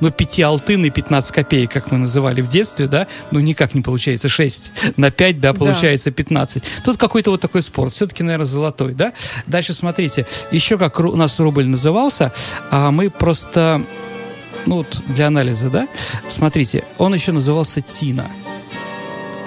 ну, 0.01 0.09
но 0.09 0.11
5 0.11 0.41
алтын 0.41 0.85
и 0.85 0.91
15 0.91 1.33
копеек, 1.33 1.73
как 1.73 1.91
мы 1.91 1.99
называли 1.99 2.41
в 2.41 2.49
детстве, 2.49 2.87
да, 2.87 3.07
ну 3.31 3.41
никак 3.41 3.75
не 3.75 3.81
получается 3.81 4.29
6 4.29 4.73
на 4.97 5.11
5, 5.11 5.41
да, 5.41 5.55
получается 5.55 6.11
да. 6.11 6.13
Тут 6.85 6.97
какой-то 6.99 7.31
вот 7.31 7.41
такой 7.41 7.63
спорт, 7.63 7.93
все-таки, 7.93 8.23
наверное, 8.23 8.47
золотой, 8.47 8.95
да. 8.95 9.13
Дальше 9.47 9.73
смотрите, 9.73 10.27
еще 10.51 10.79
как 10.79 11.01
у 11.01 11.17
нас 11.17 11.41
рубль 11.41 11.67
назывался, 11.67 12.33
а 12.71 12.91
мы 12.91 13.11
просто, 13.11 13.83
ну 14.67 14.77
вот 14.77 15.01
для 15.09 15.29
анализа, 15.29 15.71
да, 15.71 15.89
смотрите, 16.29 16.85
он 16.99 17.15
еще 17.15 17.33
назывался 17.33 17.81
Тина. 17.81 18.31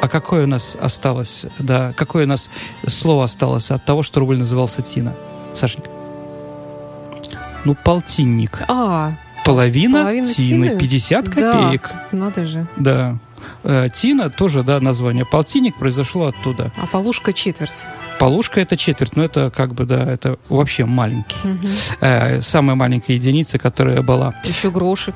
А 0.01 0.09
какое 0.09 0.43
у 0.43 0.47
нас 0.47 0.77
осталось, 0.79 1.45
да, 1.57 1.93
какое 1.95 2.25
у 2.25 2.27
нас 2.27 2.49
слово 2.85 3.25
осталось 3.25 3.71
от 3.71 3.83
того, 3.83 4.03
что 4.03 4.19
рубль 4.19 4.37
назывался 4.37 4.81
Тина? 4.81 5.15
Сашенька. 5.53 5.89
Ну, 7.65 7.75
полтинник. 7.75 8.61
А, 8.69 9.17
Половина, 9.47 9.99
половина 9.99 10.33
тины, 10.33 10.67
тины? 10.69 10.79
50 10.79 11.25
да, 11.25 11.31
копеек. 11.31 11.91
надо 12.11 12.45
же. 12.45 12.67
Да. 12.75 13.17
Э, 13.63 13.87
Тина 13.93 14.29
тоже, 14.29 14.63
да, 14.63 14.79
название. 14.79 15.25
Полтинник 15.25 15.77
произошло 15.77 16.27
оттуда. 16.27 16.71
А 16.77 16.85
полушка 16.85 17.31
четверть. 17.31 17.85
Полушка 18.19 18.59
это 18.59 18.75
четверть, 18.75 19.15
но 19.15 19.23
это 19.23 19.51
как 19.55 19.73
бы, 19.73 19.85
да, 19.85 20.03
это 20.03 20.37
вообще 20.49 20.85
маленький. 20.85 21.37
Мгм. 21.43 21.69
Э, 22.01 22.41
самая 22.41 22.75
маленькая 22.75 23.13
единица, 23.13 23.57
которая 23.57 24.01
была. 24.01 24.33
Еще 24.43 24.69
гроши. 24.69 25.13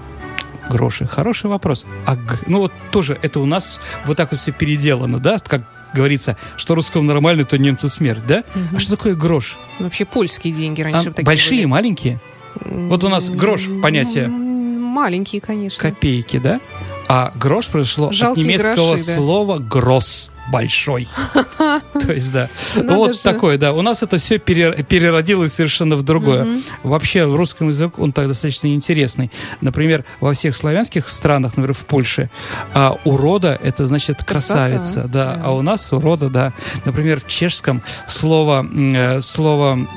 Гроши. 0.69 1.05
Хороший 1.05 1.49
вопрос. 1.49 1.85
А, 2.05 2.15
ну 2.47 2.59
вот 2.59 2.71
тоже 2.91 3.17
это 3.21 3.41
у 3.41 3.45
нас 3.45 3.79
вот 4.05 4.15
так 4.15 4.31
вот 4.31 4.39
все 4.39 4.51
переделано, 4.53 5.19
да, 5.19 5.39
как 5.39 5.63
говорится, 5.93 6.37
что 6.55 6.75
русскому 6.75 7.03
нормально, 7.03 7.43
то 7.43 7.57
немцу 7.57 7.89
смерть, 7.89 8.25
да? 8.25 8.43
Мгм. 8.55 8.77
А 8.77 8.79
что 8.79 8.95
такое 8.95 9.15
грош? 9.15 9.57
Вообще 9.79 10.05
польские 10.05 10.53
деньги 10.53 10.81
А 10.81 10.85
раньше 10.85 11.09
такие 11.11 11.25
большие, 11.25 11.61
были. 11.61 11.65
маленькие? 11.65 12.19
Вот 12.65 13.03
у 13.03 13.09
нас 13.09 13.29
грош 13.29 13.67
понятие. 13.81 14.27
Маленькие, 14.27 15.41
конечно. 15.41 15.81
Копейки, 15.81 16.37
да? 16.37 16.59
А 17.07 17.33
грош 17.35 17.67
произошло 17.67 18.07
от 18.07 18.13
Жалкие 18.13 18.45
немецкого 18.45 18.93
гроши, 18.93 19.05
да. 19.05 19.15
слова 19.15 19.59
«гросс»– 19.59 20.31
большой. 20.51 21.07
То 21.93 22.13
есть, 22.13 22.31
да. 22.31 22.49
Надо 22.75 22.93
Вот 22.95 23.15
же. 23.15 23.21
такое, 23.21 23.57
да. 23.57 23.73
У 23.73 23.81
нас 23.81 24.03
это 24.03 24.17
все 24.17 24.37
переродилось 24.37 25.53
совершенно 25.53 25.95
в 25.95 26.03
другое. 26.03 26.47
Вообще, 26.83 27.25
в 27.25 27.35
русском 27.35 27.69
языке 27.69 27.91
он 27.97 28.11
так 28.11 28.27
достаточно 28.27 28.73
интересный. 28.73 29.31
Например, 29.61 30.05
во 30.19 30.33
всех 30.33 30.55
славянских 30.55 31.07
странах, 31.09 31.57
например, 31.57 31.73
в 31.73 31.85
Польше, 31.85 32.29
а, 32.73 32.97
урода– 33.03 33.59
это 33.63 33.85
значит 33.85 34.23
красавица, 34.23 35.03
да. 35.03 35.35
да. 35.35 35.41
А 35.43 35.51
у 35.53 35.61
нас 35.61 35.91
урода, 35.91 36.29
да. 36.29 36.53
Например, 36.85 37.19
в 37.19 37.27
чешском 37.27 37.81
слово, 38.07 38.65
э, 38.73 39.21
слово 39.21 39.87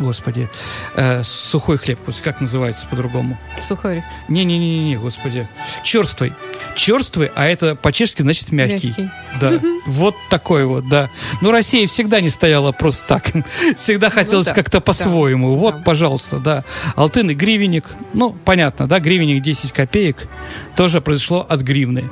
Господи, 0.00 0.48
э, 0.96 1.22
сухой 1.24 1.76
хлеб, 1.76 1.98
как 2.24 2.40
называется 2.40 2.86
по-другому? 2.86 3.38
Сухарь. 3.60 4.02
Не-не-не-не, 4.28 4.96
господи. 4.96 5.46
Черствый. 5.84 6.32
Черствый, 6.74 7.30
а 7.34 7.46
это 7.46 7.74
по-чешски 7.74 8.22
значит 8.22 8.50
мягкий. 8.50 8.88
Мягкий. 8.88 9.10
Да. 9.40 9.60
Вот 9.86 10.16
такой 10.30 10.64
вот, 10.64 10.88
да. 10.88 11.10
Ну, 11.42 11.50
Россия 11.50 11.86
всегда 11.86 12.20
не 12.20 12.30
стояла 12.30 12.72
просто 12.72 13.06
так. 13.06 13.30
Всегда 13.76 14.08
хотелось 14.08 14.46
да, 14.46 14.54
как-то 14.54 14.80
по-своему. 14.80 15.54
да, 15.54 15.60
вот, 15.60 15.76
да. 15.76 15.82
пожалуйста, 15.82 16.38
да. 16.38 16.64
Алтын 16.96 17.30
и 17.30 17.34
гривенник. 17.34 17.84
Ну, 18.14 18.34
понятно, 18.44 18.88
да, 18.88 19.00
гривенник 19.00 19.42
10 19.42 19.72
копеек 19.72 20.28
тоже 20.76 21.00
произошло 21.00 21.44
от 21.46 21.60
гривны. 21.60 22.08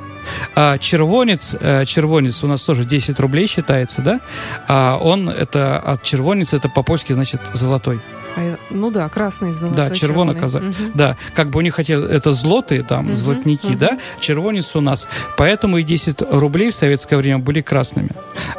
А 0.54 0.78
червонец, 0.78 1.56
э, 1.58 1.84
червонец 1.86 2.42
у 2.44 2.46
нас 2.46 2.62
тоже 2.64 2.84
10 2.84 3.18
рублей 3.20 3.46
считается, 3.46 4.02
да? 4.02 4.20
А 4.66 4.98
он, 5.00 5.28
это 5.28 5.78
от 5.78 6.02
червонец, 6.02 6.52
это 6.52 6.68
по-польски 6.68 7.12
значит 7.12 7.40
золотой. 7.52 7.77
А 8.36 8.42
я- 8.42 8.58
ну 8.70 8.90
да, 8.90 9.08
красный 9.08 9.52
золотой. 9.54 9.88
Да, 9.88 9.94
червоный. 9.94 10.34
казак. 10.34 10.62
Мгм. 10.62 10.74
Да, 10.94 11.16
как 11.34 11.50
бы 11.50 11.58
у 11.58 11.62
них 11.62 11.74
хотели, 11.74 12.08
это 12.08 12.32
злоты, 12.32 12.82
там, 12.84 13.06
Мгм, 13.06 13.14
золотники, 13.16 13.66
мгм. 13.66 13.78
да, 13.78 13.98
червонец 14.20 14.76
у 14.76 14.80
нас. 14.80 15.08
Поэтому 15.36 15.78
и 15.78 15.82
10 15.82 16.22
рублей 16.30 16.70
в 16.70 16.74
советское 16.74 17.16
время 17.16 17.38
были 17.38 17.60
красными. 17.62 18.10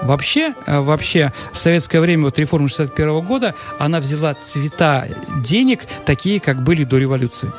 Вообще, 0.02 0.54
э, 0.66 0.80
вообще, 0.80 1.32
в 1.54 1.58
советское 1.58 2.00
время, 2.02 2.24
вот 2.24 2.40
реформа 2.40 2.68
61 2.68 3.22
года, 3.22 3.54
она 3.78 4.00
взяла 4.00 4.34
цвета 4.34 5.08
денег, 5.44 5.82
такие, 6.06 6.40
как 6.40 6.62
были 6.64 6.84
до 6.84 6.98
революции. 6.98 7.52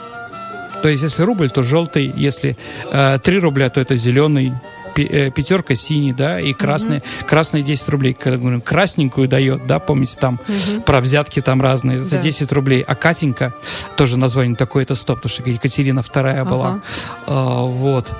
То 0.83 0.89
есть, 0.89 1.03
если 1.03 1.23
рубль, 1.23 1.49
то 1.51 1.63
желтый, 1.63 2.13
если 2.17 2.57
э, 2.91 3.19
3 3.23 3.39
рубля, 3.39 3.69
то 3.71 3.81
это 3.81 3.97
зеленый, 3.97 4.53
пятерка 4.95 5.75
синий, 5.75 6.13
да, 6.13 6.41
и 6.41 6.53
красный, 6.53 7.03
красный 7.27 7.63
10 7.63 7.89
рублей, 7.89 8.15
когда 8.15 8.39
говорим, 8.39 8.61
красненькую 8.61 9.29
дает, 9.29 9.67
да, 9.67 9.79
помните, 9.79 10.17
там 10.21 10.39
Мгм. 10.47 10.83
про 10.83 11.01
взятки 11.01 11.41
там 11.41 11.61
разные, 11.63 12.01
это 12.01 12.11
Да. 12.11 12.19
10 12.19 12.53
рублей. 12.53 12.83
А 12.87 12.95
Катенька, 12.95 13.55
тоже 13.97 14.19
название 14.19 14.57
такое, 14.57 14.83
это 14.83 14.95
стоп, 14.95 15.19
потому 15.19 15.31
что 15.31 15.49
Екатерина 15.49 16.03
вторая 16.03 16.45
была. 16.45 16.69
Ага. 16.69 16.83
А, 17.27 17.63
вот. 17.63 18.13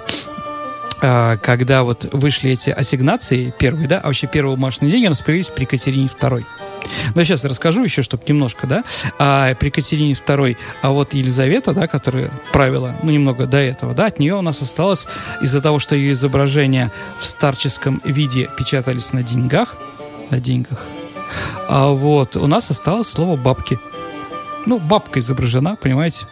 А, 1.03 1.37
когда 1.39 1.83
вот 1.83 2.09
вышли 2.13 2.51
эти 2.51 2.71
ассигнации, 2.71 3.55
первые, 3.59 3.89
да, 3.89 4.01
а 4.01 4.09
вообще 4.09 4.27
первые 4.27 4.57
бумажные 4.57 4.91
деньги 4.91 5.07
у 5.07 5.11
нас 5.11 5.21
появились 5.21 5.49
при 5.49 5.63
Екатерине 5.63 6.09
второй. 6.09 6.45
Я 7.15 7.25
сейчас 7.25 7.45
расскажу 7.45 7.85
еще, 7.85 8.03
чтобы 8.03 8.23
немножко, 8.27 8.67
да. 8.67 8.85
А, 9.19 9.55
при 9.55 9.67
Екатерине 9.67 10.15
второй, 10.15 10.57
а 10.83 10.91
вот 10.91 11.15
Елизавета, 11.15 11.73
да, 11.73 11.87
которая 11.87 12.31
правила, 12.53 12.95
ну, 13.03 13.11
немного 13.11 13.47
до 13.47 13.59
этого, 13.59 13.95
да, 13.95 14.07
от 14.07 14.19
нее 14.19 14.35
у 14.35 14.43
нас 14.43 14.63
осталось 14.63 15.07
из-за 15.41 15.61
того, 15.61 15.79
что 15.79 15.97
ее 15.97 16.13
изображения 16.13 16.93
в 17.19 17.25
старческом 17.25 18.01
виде 18.05 18.49
печатались 18.57 19.13
на 19.13 19.23
деньгах, 19.23 19.77
на 20.31 20.41
деньгах, 20.41 20.85
а 21.69 21.89
вот 21.89 22.37
у 22.37 22.47
нас 22.47 22.71
осталось 22.71 23.09
слово 23.09 23.37
бабки. 23.37 23.79
Ну, 24.67 24.79
бабка 24.79 25.21
изображена, 25.21 25.77
понимаете? 25.77 26.27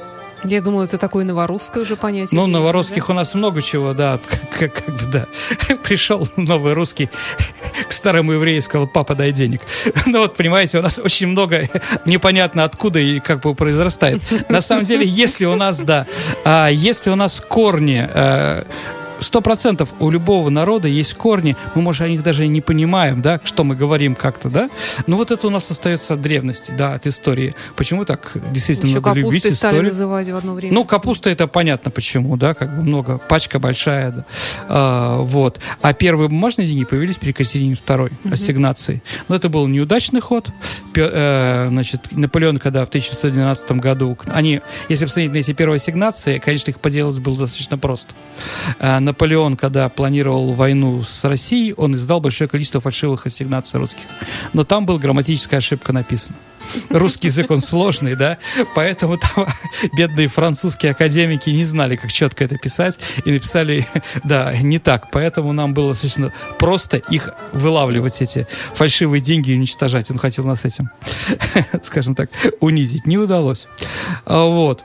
Я 0.44 0.60
думала, 0.60 0.84
это 0.84 0.98
такое 0.98 1.24
новорусское 1.24 1.82
уже 1.82 1.96
понятие. 1.96 2.38
Ну, 2.38 2.46
новорусских 2.46 3.06
да? 3.06 3.12
у 3.12 3.16
нас 3.16 3.34
много 3.34 3.62
чего, 3.62 3.92
да. 3.94 4.20
Как, 4.58 4.74
как 4.74 4.94
бы, 4.94 5.06
да. 5.06 5.26
Пришел 5.82 6.28
новый 6.36 6.74
русский 6.74 7.08
к 7.88 7.92
старому 7.92 8.32
еврею 8.32 8.58
и 8.58 8.60
сказал, 8.60 8.86
папа, 8.86 9.14
дай 9.14 9.32
денег. 9.32 9.60
Ну, 10.06 10.20
вот, 10.20 10.36
понимаете, 10.36 10.78
у 10.78 10.82
нас 10.82 10.98
очень 10.98 11.28
много 11.28 11.68
непонятно 12.04 12.64
откуда 12.64 12.98
и 12.98 13.20
как 13.20 13.40
бы 13.40 13.54
произрастает. 13.54 14.22
На 14.48 14.60
самом 14.60 14.84
деле, 14.84 15.06
если 15.06 15.44
у 15.44 15.54
нас, 15.56 15.82
да, 15.82 16.06
а 16.44 16.68
если 16.68 17.10
у 17.10 17.16
нас 17.16 17.40
корни 17.40 18.08
э, 18.08 18.64
сто 19.20 19.40
процентов 19.40 19.92
у 19.98 20.10
любого 20.10 20.50
народа 20.50 20.88
есть 20.88 21.14
корни, 21.14 21.56
мы, 21.74 21.82
может, 21.82 22.02
о 22.02 22.08
них 22.08 22.22
даже 22.22 22.44
и 22.44 22.48
не 22.48 22.60
понимаем, 22.60 23.22
да, 23.22 23.40
что 23.44 23.64
мы 23.64 23.74
говорим 23.74 24.14
как-то, 24.14 24.48
да, 24.48 24.70
но 25.06 25.16
вот 25.16 25.30
это 25.30 25.46
у 25.46 25.50
нас 25.50 25.70
остается 25.70 26.14
от 26.14 26.22
древности, 26.22 26.72
да, 26.76 26.94
от 26.94 27.06
истории. 27.06 27.54
Почему 27.76 28.04
так 28.04 28.32
действительно 28.52 28.90
Еще 28.90 29.00
надо 29.00 29.20
любить 29.20 29.40
стали 29.40 29.54
историю? 29.54 29.84
называть 29.84 30.28
в 30.28 30.36
одно 30.36 30.54
время. 30.54 30.74
Ну, 30.74 30.84
капуста 30.84 31.30
это 31.30 31.46
понятно 31.46 31.90
почему, 31.90 32.36
да, 32.36 32.54
как 32.54 32.76
бы 32.76 32.82
много, 32.82 33.18
пачка 33.18 33.58
большая, 33.58 34.10
да, 34.10 34.24
а, 34.68 35.18
вот. 35.18 35.60
А 35.82 35.92
первые 35.92 36.28
бумажные 36.28 36.66
деньги 36.66 36.84
появились 36.84 37.18
при 37.18 37.28
Екатерине 37.28 37.74
II, 37.74 38.04
угу. 38.06 38.12
ассигнации. 38.32 39.02
Но 39.28 39.34
это 39.34 39.48
был 39.48 39.66
неудачный 39.66 40.20
ход, 40.20 40.48
э, 40.94 41.66
значит, 41.68 42.08
Наполеон, 42.12 42.58
когда 42.58 42.84
в 42.84 42.88
1912 42.88 43.72
году, 43.72 44.16
они, 44.26 44.60
если 44.88 45.04
посмотреть 45.04 45.32
на 45.32 45.38
эти 45.38 45.52
первые 45.52 45.76
ассигнации, 45.76 46.38
конечно, 46.38 46.70
их 46.70 46.80
поделать 46.80 47.18
было 47.18 47.36
достаточно 47.36 47.78
просто. 47.78 48.14
А, 48.78 49.00
Наполеон, 49.08 49.56
когда 49.56 49.88
планировал 49.88 50.52
войну 50.52 51.02
с 51.02 51.24
Россией, 51.24 51.72
он 51.72 51.94
издал 51.94 52.20
большое 52.20 52.46
количество 52.46 52.80
фальшивых 52.80 53.24
ассигнаций 53.26 53.80
русских. 53.80 54.02
Но 54.52 54.64
там 54.64 54.84
была 54.84 54.98
грамматическая 54.98 55.58
ошибка 55.58 55.94
написана. 55.94 56.36
Русский 56.90 57.28
язык, 57.28 57.50
он 57.50 57.62
сложный, 57.62 58.16
да, 58.16 58.36
поэтому 58.74 59.16
там 59.16 59.46
бедные 59.96 60.28
французские 60.28 60.92
академики 60.92 61.48
не 61.48 61.64
знали, 61.64 61.96
как 61.96 62.12
четко 62.12 62.44
это 62.44 62.58
писать, 62.58 62.98
и 63.24 63.30
написали, 63.30 63.88
да, 64.24 64.54
не 64.58 64.78
так. 64.78 65.10
Поэтому 65.10 65.52
нам 65.52 65.72
было 65.72 65.92
достаточно 65.92 66.30
просто 66.58 66.98
их 66.98 67.30
вылавливать, 67.52 68.20
эти 68.20 68.46
фальшивые 68.74 69.22
деньги 69.22 69.52
и 69.52 69.54
уничтожать. 69.54 70.10
Он 70.10 70.18
хотел 70.18 70.44
нас 70.44 70.66
этим, 70.66 70.90
скажем 71.82 72.14
так, 72.14 72.28
унизить. 72.60 73.06
Не 73.06 73.16
удалось. 73.16 73.66
А, 74.26 74.44
вот. 74.44 74.84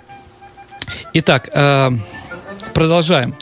Итак, 1.11 1.49
э, 1.53 1.91
продолжаем 2.73 3.35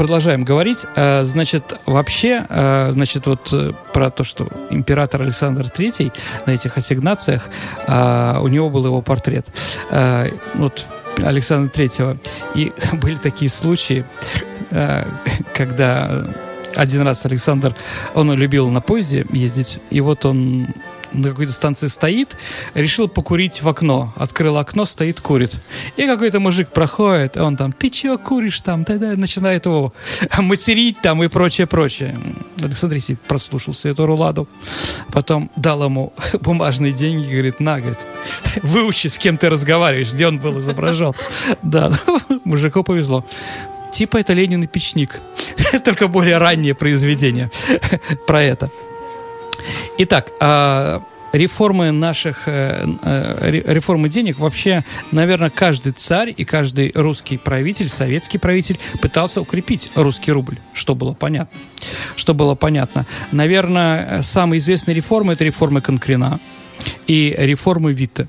продолжаем 0.00 0.44
говорить. 0.44 0.86
Э, 0.96 1.24
значит, 1.24 1.74
вообще, 1.84 2.46
э, 2.48 2.92
значит, 2.92 3.26
вот 3.26 3.50
э, 3.52 3.72
про 3.92 4.08
то, 4.08 4.24
что 4.24 4.48
император 4.70 5.20
Александр 5.20 5.66
III 5.66 6.10
на 6.46 6.52
этих 6.52 6.78
ассигнациях, 6.78 7.50
у 7.86 8.48
него 8.48 8.70
был 8.70 8.86
его 8.86 9.02
портрет. 9.02 9.46
Вот 10.54 10.86
Александра 11.22 11.68
Третьего. 11.68 12.16
И 12.54 12.72
были 12.92 13.16
такие 13.16 13.50
случаи, 13.50 14.06
когда 15.52 16.24
один 16.74 17.02
раз 17.02 17.26
Александр, 17.26 17.74
он 18.14 18.32
любил 18.32 18.70
на 18.70 18.80
поезде 18.80 19.26
ездить, 19.32 19.80
и 19.90 20.00
вот 20.00 20.24
он 20.24 20.68
на 21.12 21.30
какой-то 21.30 21.52
станции 21.52 21.86
стоит, 21.86 22.36
решил 22.74 23.08
покурить 23.08 23.62
в 23.62 23.68
окно. 23.68 24.12
Открыл 24.16 24.56
окно, 24.58 24.84
стоит, 24.84 25.20
курит. 25.20 25.56
И 25.96 26.06
какой-то 26.06 26.40
мужик 26.40 26.70
проходит, 26.70 27.36
он 27.36 27.56
там, 27.56 27.72
ты 27.72 27.90
чего 27.90 28.18
куришь 28.18 28.60
там? 28.60 28.84
Тогда 28.84 29.14
начинает 29.16 29.66
его 29.66 29.92
материть 30.38 31.00
там 31.00 31.22
и 31.22 31.28
прочее, 31.28 31.66
прочее. 31.66 32.18
Александр 32.62 32.96
Исиев 32.96 33.20
прослушался 33.20 33.88
эту 33.88 34.06
руладу. 34.06 34.48
Потом 35.12 35.50
дал 35.56 35.84
ему 35.84 36.12
бумажные 36.40 36.92
деньги, 36.92 37.30
говорит, 37.30 37.60
на, 37.60 37.80
говорит, 37.80 37.98
выучи, 38.62 39.08
с 39.08 39.18
кем 39.18 39.36
ты 39.36 39.48
разговариваешь, 39.50 40.12
где 40.12 40.26
он 40.26 40.38
был 40.38 40.58
изображен. 40.58 41.14
Да, 41.62 41.90
мужику 42.44 42.82
повезло. 42.82 43.24
Типа 43.92 44.18
это 44.18 44.32
Ленин 44.32 44.62
и 44.62 44.66
печник. 44.66 45.20
Только 45.84 46.08
более 46.08 46.38
раннее 46.38 46.74
произведение 46.74 47.50
про 48.26 48.42
это. 48.42 48.70
Итак, 50.02 50.32
а, 50.40 51.02
реформы 51.34 51.90
наших, 51.90 52.44
э, 52.48 52.86
э, 53.02 53.50
реформы 53.66 54.08
денег, 54.08 54.38
вообще, 54.38 54.82
наверное, 55.12 55.50
каждый 55.50 55.92
царь 55.92 56.32
и 56.34 56.46
каждый 56.46 56.90
русский 56.94 57.36
правитель, 57.36 57.90
советский 57.90 58.38
правитель 58.38 58.78
пытался 59.02 59.42
укрепить 59.42 59.90
русский 59.94 60.32
рубль, 60.32 60.56
что 60.72 60.94
было 60.94 61.12
понятно. 61.12 61.60
Что 62.16 62.32
было 62.32 62.54
понятно. 62.54 63.04
Наверное, 63.30 64.22
самые 64.22 64.60
известные 64.60 64.94
реформы– 64.94 65.32
это 65.34 65.44
реформы 65.44 65.82
Конкрена 65.82 66.40
и 67.06 67.34
реформы 67.36 67.92
Витте. 67.92 68.26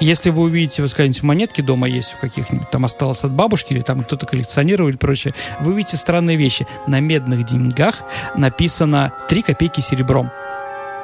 Если 0.00 0.28
вы 0.28 0.42
увидите, 0.42 0.82
вы 0.82 0.88
скажете, 0.88 1.20
монетки 1.24 1.62
дома 1.62 1.88
есть 1.88 2.14
у 2.16 2.20
каких-нибудь, 2.20 2.70
там 2.70 2.84
осталось 2.84 3.24
от 3.24 3.32
бабушки, 3.32 3.72
или 3.72 3.80
там 3.80 4.04
кто-то 4.04 4.26
коллекционировал 4.26 4.90
и 4.90 4.92
прочее, 4.92 5.34
вы 5.60 5.72
увидите 5.72 5.96
странные 5.96 6.36
вещи. 6.36 6.66
На 6.86 7.00
медных 7.00 7.44
деньгах 7.44 8.02
написано 8.36 9.12
3 9.28 9.42
копейки 9.42 9.80
серебром 9.80 10.30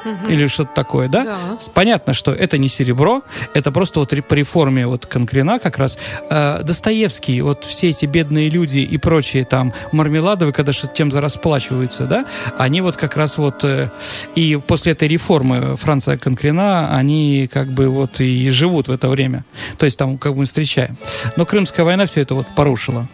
угу. 0.05 0.31
или 0.31 0.47
что-то 0.47 0.73
такое, 0.75 1.09
да? 1.09 1.25
да? 1.25 1.37
Понятно, 1.75 2.13
что 2.13 2.33
это 2.33 2.59
не 2.59 2.69
серебро, 2.69 3.23
это 3.55 3.71
просто 3.73 4.01
вот 4.01 4.13
по 4.29 4.35
реформе 4.35 4.87
вот 4.87 5.07
Конкрена 5.07 5.59
как 5.59 5.79
раз. 5.79 5.99
Э, 6.31 6.63
Достоевский, 6.63 7.41
вот 7.41 7.65
все 7.65 7.91
эти 7.91 8.07
бедные 8.07 8.49
люди 8.49 8.81
и 8.81 8.99
прочие 8.99 9.45
там 9.45 9.73
Мармеладовы, 9.93 10.53
когда 10.53 10.73
что-то 10.73 10.95
тем-то 10.95 11.21
расплачиваются, 11.21 12.05
да, 12.05 12.27
они 12.59 12.81
вот 12.81 12.97
как 12.97 13.17
раз 13.17 13.39
вот 13.39 13.65
э, 13.65 13.91
и 14.35 14.59
после 14.67 14.93
этой 14.93 15.09
реформы 15.09 15.77
Франция 15.77 16.19
Конкрена, 16.19 16.97
они 16.97 17.49
как 17.53 17.69
бы 17.69 17.89
вот 17.89 18.21
и 18.21 18.51
живут 18.51 18.89
в 18.89 18.93
это 18.93 19.09
время. 19.09 19.45
То 19.79 19.87
есть 19.87 19.99
там 19.99 20.19
как 20.19 20.33
бы 20.33 20.41
мы 20.41 20.45
встречаем. 20.45 20.97
Но 21.37 21.47
Крымская 21.47 21.85
война 21.85 22.07
все 22.07 22.23
это 22.23 22.35
вот 22.35 22.47
порушила 22.55 23.09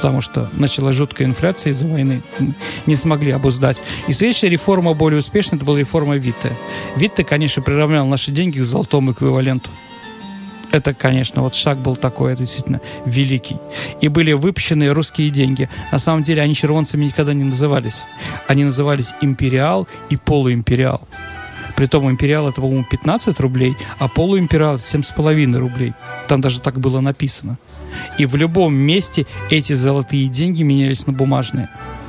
потому 0.00 0.22
что 0.22 0.48
началась 0.54 0.96
жуткая 0.96 1.28
инфляция 1.28 1.72
из-за 1.72 1.86
войны, 1.86 2.22
не 2.86 2.94
смогли 2.94 3.32
обуздать. 3.32 3.82
И 4.08 4.14
следующая 4.14 4.48
реформа 4.48 4.94
более 4.94 5.18
успешная, 5.18 5.58
это 5.58 5.66
была 5.66 5.78
реформа 5.78 6.16
Витте. 6.16 6.56
Витте, 6.96 7.22
конечно, 7.22 7.60
приравнял 7.60 8.06
наши 8.06 8.30
деньги 8.30 8.60
к 8.60 8.62
золотому 8.62 9.12
эквиваленту. 9.12 9.68
Это, 10.72 10.94
конечно, 10.94 11.42
вот 11.42 11.54
шаг 11.54 11.76
был 11.76 11.96
такой, 11.96 12.32
это 12.32 12.44
действительно 12.44 12.80
великий. 13.04 13.58
И 14.00 14.08
были 14.08 14.32
выпущены 14.32 14.88
русские 14.94 15.28
деньги. 15.28 15.68
На 15.92 15.98
самом 15.98 16.22
деле 16.22 16.40
они 16.40 16.54
червонцами 16.54 17.04
никогда 17.04 17.34
не 17.34 17.44
назывались. 17.44 18.04
Они 18.48 18.64
назывались 18.64 19.12
империал 19.20 19.86
и 20.08 20.16
полуимпериал. 20.16 21.06
Притом 21.76 22.10
империал 22.10 22.48
это, 22.48 22.62
по-моему, 22.62 22.86
15 22.90 23.38
рублей, 23.40 23.76
а 23.98 24.08
полуимпериал 24.08 24.76
это 24.76 24.82
7,5 24.82 25.58
рублей. 25.58 25.92
Там 26.26 26.40
даже 26.40 26.62
так 26.62 26.80
было 26.80 27.00
написано. 27.00 27.58
И 28.18 28.26
в 28.26 28.36
любом 28.36 28.74
месте 28.74 29.26
эти 29.50 29.72
золотые 29.72 30.28
деньги 30.28 30.62
менялись 30.62 31.06
на 31.06 31.12
бумажные. 31.12 31.68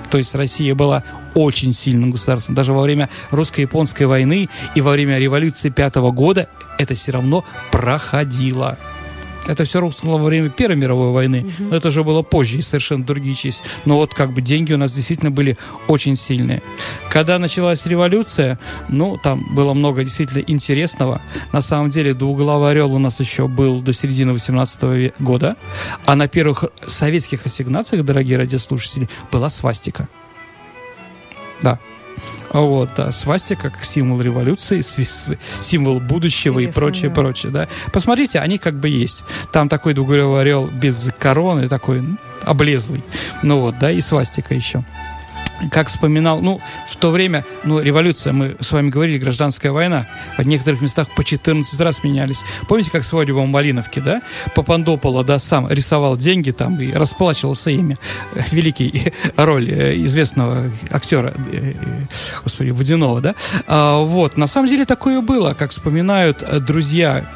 То 0.10 0.18
есть 0.18 0.36
Россия 0.36 0.76
была 0.76 1.04
очень 1.34 1.72
сильным 1.74 2.12
государством. 2.12 2.54
Даже 2.54 2.74
во 2.74 2.82
время 2.82 3.10
русско-японской 3.32 4.04
войны 4.04 4.50
и 4.76 4.82
во 4.82 4.92
время 4.92 5.18
революции 5.18 5.70
пятого 5.70 6.12
года 6.12 6.50
это 6.78 6.96
все 6.96 7.14
равно 7.14 7.46
проходило. 7.72 8.78
Это 9.48 9.64
все 9.64 9.80
рухнуло 9.80 10.18
во 10.18 10.26
время 10.26 10.50
Первой 10.50 10.76
мировой 10.76 11.12
войны, 11.12 11.40
угу. 11.42 11.70
но 11.70 11.76
это 11.76 11.88
уже 11.88 12.04
было 12.04 12.22
позже 12.22 12.60
и 12.60 12.62
совершенно 12.62 13.04
другие 13.04 13.36
части. 13.36 13.64
Но 13.86 13.98
вот 13.98 14.14
как 14.14 14.34
бы 14.34 14.42
деньги 14.42 14.74
у 14.74 14.78
нас 14.78 14.94
действительно 14.94 15.32
были 15.32 15.58
очень 15.88 16.16
сильные. 16.16 16.62
Когда 17.10 17.40
началась 17.40 17.86
революция, 17.86 18.60
ну, 18.90 19.18
там 19.18 19.48
было 19.54 19.74
много 19.74 20.04
действительно 20.04 20.44
интересного. 20.46 21.22
На 21.52 21.62
самом 21.62 21.90
деле 21.90 22.14
двуглавый 22.14 22.72
орел 22.72 22.94
у 22.94 23.00
нас 23.00 23.20
еще 23.20 23.48
был 23.48 23.82
до 23.82 23.94
середины 23.94 24.34
18 24.34 25.14
года, 25.20 25.56
а 26.06 26.16
на 26.16 26.28
первых 26.28 26.66
советских 26.86 27.46
ассигнациях, 27.46 28.06
дорогие 28.06 28.38
радиослушатели, 28.38 29.10
была 29.32 29.50
свастика. 29.50 30.08
Да, 31.62 31.80
вот, 32.54 32.92
да, 32.96 33.12
свастика 33.12 33.70
как 33.70 33.84
символ 33.84 34.20
революции, 34.22 34.82
символ 34.82 36.00
будущего 36.00 36.60
Интересно, 36.60 36.70
и 36.70 36.82
прочее, 36.82 37.10
да. 37.10 37.16
прочее, 37.16 37.52
да. 37.52 37.68
Посмотрите, 37.94 38.40
они 38.40 38.58
как 38.58 38.76
бы 38.76 38.90
есть. 38.90 39.24
Там 39.52 39.70
такой 39.70 39.94
двуглавый 39.94 40.42
орел 40.42 40.68
без 40.68 41.12
короны, 41.18 41.70
такой 41.70 42.04
облезлый. 42.44 43.04
Ну 43.42 43.60
вот, 43.60 43.80
да, 43.80 43.92
и 43.92 44.02
свастика 44.02 44.54
еще 44.54 44.84
как 45.70 45.88
вспоминал, 45.88 46.42
ну, 46.42 46.62
в 46.88 46.96
то 46.96 47.12
время, 47.12 47.46
ну, 47.64 47.80
революция, 47.80 48.34
мы 48.34 48.56
с 48.60 48.72
вами 48.72 48.90
говорили, 48.90 49.18
гражданская 49.18 49.72
война, 49.72 50.08
в 50.38 50.44
некоторых 50.44 50.82
местах 50.82 51.08
по 51.16 51.24
14 51.24 51.80
раз 51.80 52.04
менялись. 52.04 52.42
Помните, 52.68 52.92
как 52.92 53.04
свадьба 53.04 53.40
в 53.40 53.48
Малиновке, 53.48 54.02
да? 54.02 54.22
Папандополо, 54.56 55.24
да, 55.24 55.40
сам 55.40 55.70
рисовал 55.70 56.18
деньги 56.18 56.52
там 56.52 56.80
и 56.80 56.92
расплачивался 56.92 57.70
ими. 57.70 57.98
Великий 58.52 59.14
роль 59.36 59.70
э, 59.70 60.04
известного 60.06 60.72
актера, 60.90 61.34
э, 61.52 61.74
господи, 62.44 62.72
Водянова, 62.72 63.22
да? 63.22 63.36
А, 63.68 64.00
вот, 64.00 64.38
на 64.38 64.48
самом 64.48 64.68
деле 64.68 64.86
такое 64.86 65.22
было, 65.22 65.54
как 65.54 65.72
вспоминают 65.72 66.44
э, 66.44 66.60
друзья 66.60 67.30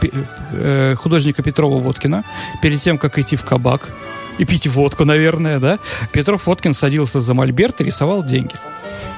художника 0.95 1.43
Петрова 1.43 1.79
Водкина, 1.79 2.23
перед 2.61 2.79
тем, 2.79 2.97
как 2.97 3.19
идти 3.19 3.35
в 3.35 3.43
кабак, 3.43 3.89
и 4.37 4.45
пить 4.45 4.67
водку, 4.67 5.05
наверное, 5.05 5.59
да, 5.59 5.79
Петров 6.11 6.47
Водкин 6.47 6.73
садился 6.73 7.21
за 7.21 7.33
мольберт 7.33 7.81
и 7.81 7.85
рисовал 7.85 8.23
деньги. 8.23 8.55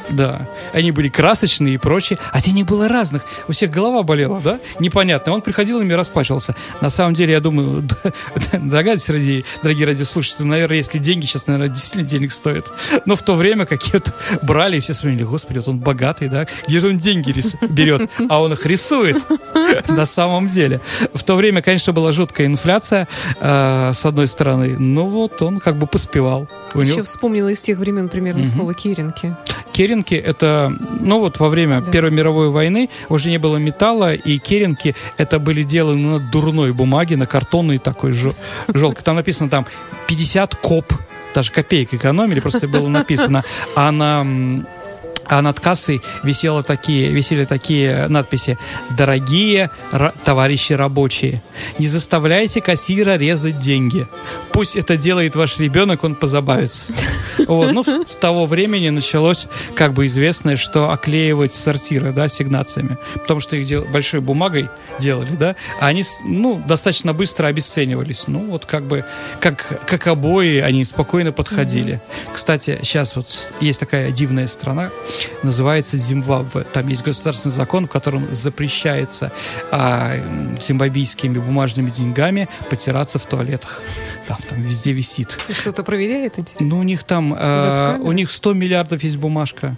Да. 0.10 0.48
Они 0.74 0.92
были 0.92 1.10
красочные 1.10 1.76
и 1.76 1.78
прочее. 1.78 2.20
А 2.32 2.42
денег 2.42 2.66
было 2.66 2.88
разных. 2.88 3.26
У 3.48 3.52
всех 3.52 3.72
голова 3.72 4.04
болела, 4.04 4.40
да? 4.42 4.60
Непонятно. 4.80 5.34
Он 5.34 5.42
приходил 5.42 5.82
ими 5.82 5.94
расплачивался. 5.94 6.56
На 6.82 6.90
самом 6.90 7.14
деле, 7.14 7.34
я 7.34 7.40
думаю, 7.40 7.88
догадывайтесь, 8.54 9.10
ради, 9.10 9.46
дорогие 9.62 9.88
радиослушатели, 9.88 10.46
наверное, 10.46 10.78
если 10.78 10.98
деньги 10.98 11.26
сейчас, 11.26 11.48
наверное, 11.48 11.70
действительно 11.70 12.08
денег 12.08 12.32
стоят. 12.32 12.72
Но 13.06 13.16
в 13.16 13.22
то 13.22 13.36
время 13.36 13.66
какие-то 13.66 14.14
брали, 14.42 14.78
и 14.78 14.80
все 14.80 14.94
смотрели, 14.94 15.24
господи, 15.24 15.58
вот 15.60 15.68
он 15.68 15.80
богатый, 15.80 16.30
да? 16.30 16.48
Где-то 16.68 16.88
он 16.88 16.98
деньги 16.98 17.34
берет, 17.70 18.10
а 18.30 18.42
он 18.42 18.54
их 18.54 18.66
рисует 18.66 19.18
на 19.90 20.06
самом 20.06 20.48
деле. 20.48 20.82
В 21.14 21.24
то 21.24 21.36
время, 21.36 21.62
конечно, 21.62 21.94
была 21.94 22.12
жуткая 22.12 22.48
инфляция, 22.48 23.08
э, 23.40 23.92
с 23.94 24.06
одной 24.06 24.28
стороны. 24.28 24.78
Но 24.78 25.08
вот 25.08 25.42
он 25.42 25.60
как 25.60 25.76
бы 25.76 25.88
поспевал. 25.88 26.48
У 26.74 26.82
Еще 26.82 26.94
него... 26.94 27.04
вспомнила 27.04 27.50
из 27.50 27.62
тех 27.62 27.78
времен 27.78 28.10
примерно 28.10 28.42
угу. 28.42 28.50
слово 28.50 28.74
«керенки». 28.74 29.36
Керенки 29.74 30.16
это, 30.16 30.74
ну 31.00 31.20
вот 31.20 31.40
во 31.40 31.50
время 31.50 31.82
да. 31.82 31.92
Первой 31.92 32.12
мировой 32.12 32.50
войны 32.50 32.90
уже 33.10 33.30
не 33.30 33.38
было 33.38 33.58
металла, 33.58 34.14
и 34.14 34.38
керенки 34.38 34.96
это 35.18 35.40
были 35.40 35.64
деланы 35.64 36.20
на 36.20 36.20
дурной 36.20 36.74
бумаге, 36.74 37.18
на 37.18 37.26
картонной 37.26 37.78
такой 37.78 38.14
желтой. 38.14 39.04
Там 39.04 39.16
написано 39.16 39.50
там 39.50 39.66
50 40.08 40.56
коп, 40.56 40.86
даже 41.36 41.52
копеек 41.52 41.94
экономили, 41.94 42.40
просто 42.40 42.68
было 42.68 42.88
написано. 42.88 43.44
А 43.76 43.92
на 43.92 44.26
а 45.30 45.42
над 45.42 45.60
кассой 45.60 46.02
висело 46.24 46.64
такие, 46.64 47.10
висели 47.10 47.46
такие 47.46 48.08
надписи 48.08 48.58
«Дорогие 48.98 49.70
товарищи 50.24 50.74
рабочие, 50.74 51.42
не 51.80 51.88
заставляйте 51.88 52.62
кассира 52.62 53.18
резать 53.18 53.60
деньги. 53.60 54.08
Пусть 54.52 54.76
это 54.76 54.98
делает 54.98 55.36
ваш 55.36 55.60
ребенок, 55.60 56.04
он 56.04 56.16
позабавится». 56.16 56.92
Вот. 57.48 57.72
Ну, 57.72 57.84
с 58.06 58.16
того 58.16 58.46
времени 58.46 58.90
началось, 58.90 59.48
как 59.76 59.94
бы 59.94 60.08
известное, 60.08 60.58
что 60.58 60.90
оклеивать 60.90 61.54
сортиры, 61.54 62.12
да, 62.12 62.28
сигнациями. 62.28 62.98
Потому 63.14 63.40
что 63.40 63.56
их 63.56 63.66
дел... 63.66 63.86
большой 63.86 64.20
бумагой 64.20 64.70
делали, 65.00 65.32
да, 65.32 65.56
а 65.80 65.88
они, 65.88 66.04
ну, 66.26 66.62
достаточно 66.68 67.14
быстро 67.14 67.48
обесценивались. 67.48 68.28
Ну, 68.28 68.40
вот 68.40 68.66
как 68.66 68.84
бы, 68.84 69.06
как, 69.40 69.66
как 69.86 70.08
обои, 70.08 70.60
они 70.60 70.84
спокойно 70.84 71.32
подходили. 71.32 71.94
Mm-hmm. 71.94 72.34
Кстати, 72.34 72.80
сейчас 72.82 73.16
вот 73.16 73.54
есть 73.62 73.80
такая 73.80 74.12
дивная 74.12 74.48
страна, 74.48 74.90
называется 75.44 75.98
Зимбабве. 75.98 76.64
Там 76.64 76.88
есть 76.88 77.04
государственный 77.04 77.54
закон, 77.54 77.86
в 77.86 77.90
котором 77.90 78.34
запрещается 78.34 79.32
а, 79.72 80.16
зимбабвийскими 80.62 81.38
бумажными 81.38 81.90
деньгами 81.90 82.50
потираться 82.70 83.20
в 83.20 83.26
туалетах. 83.26 83.82
Там, 84.28 84.38
там 84.50 84.62
везде 84.62 84.92
висит. 84.92 85.40
Кто-то 85.62 85.84
проверяет, 85.84 86.40
интересно? 86.40 86.66
Ну, 86.66 86.80
у 86.80 86.84
них 86.84 87.04
там, 87.04 87.34
э, 87.38 87.98
у 88.00 88.12
них 88.12 88.32
100 88.32 88.54
миллиардов 88.54 89.04
есть 89.04 89.18
бумажка. 89.18 89.78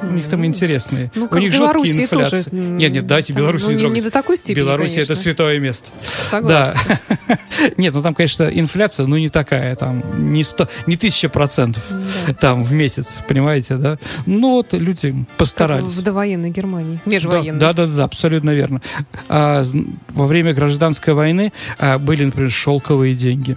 У 0.00 0.06
них 0.06 0.28
там 0.28 0.44
интересные. 0.44 1.10
Ну, 1.14 1.28
У 1.30 1.38
них 1.38 1.52
жуткие 1.52 2.02
инфляции. 2.02 2.42
Тоже, 2.42 2.56
нет, 2.56 2.92
нет, 2.92 3.06
дайте 3.06 3.32
Беларусь 3.32 3.64
ну, 3.64 3.72
не, 3.72 3.84
не, 3.84 4.00
до 4.00 4.10
такой 4.10 4.36
степени, 4.36 4.64
Беларусь 4.64 4.96
это 4.96 5.14
святое 5.14 5.58
место. 5.58 5.90
Согласна. 6.02 6.98
Да. 7.28 7.38
нет, 7.76 7.94
ну 7.94 8.02
там, 8.02 8.14
конечно, 8.14 8.44
инфляция, 8.44 9.06
ну 9.06 9.16
не 9.16 9.28
такая, 9.28 9.74
там 9.76 10.32
не, 10.32 10.42
сто, 10.42 10.68
не 10.86 10.96
тысяча 10.96 11.28
процентов 11.28 11.84
да. 11.90 12.34
там 12.34 12.62
в 12.62 12.72
месяц, 12.72 13.22
понимаете, 13.26 13.74
да? 13.74 13.98
Ну 14.26 14.52
вот 14.52 14.72
люди 14.72 15.26
постарались. 15.36 15.84
Как 15.84 15.92
в 15.92 16.02
довоенной 16.02 16.50
Германии, 16.50 17.00
межвоенной. 17.04 17.58
Да, 17.58 17.72
да, 17.72 17.86
да, 17.86 17.96
да 17.96 18.04
абсолютно 18.04 18.50
верно. 18.50 18.80
А, 19.28 19.62
во 20.10 20.26
время 20.26 20.52
гражданской 20.52 21.14
войны 21.14 21.52
а, 21.78 21.98
были, 21.98 22.24
например, 22.24 22.50
шелковые 22.50 23.14
деньги. 23.14 23.56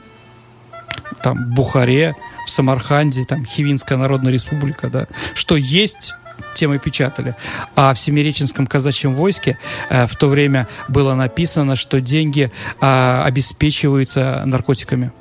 Там 1.23 1.51
в 1.51 1.56
Бухаре, 1.56 2.15
в 2.45 2.49
Самарханде, 2.49 3.25
там 3.25 3.45
Хивинская 3.45 3.97
Народная 3.97 4.32
Республика, 4.32 4.89
да, 4.89 5.08
что 5.34 5.56
есть 5.56 6.13
темы 6.54 6.80
печатали. 6.80 7.36
А 7.75 7.93
в 7.93 7.99
Семиреченском 7.99 8.67
казачьем 8.67 9.13
войске 9.15 9.58
э, 9.89 10.08
в 10.08 10.15
то 10.15 10.27
время 10.27 10.67
было 10.88 11.15
написано, 11.15 11.75
что 11.75 12.01
деньги 12.01 12.51
э, 12.82 13.21
обеспечиваются 13.23 14.43
наркотиками. 14.45 15.12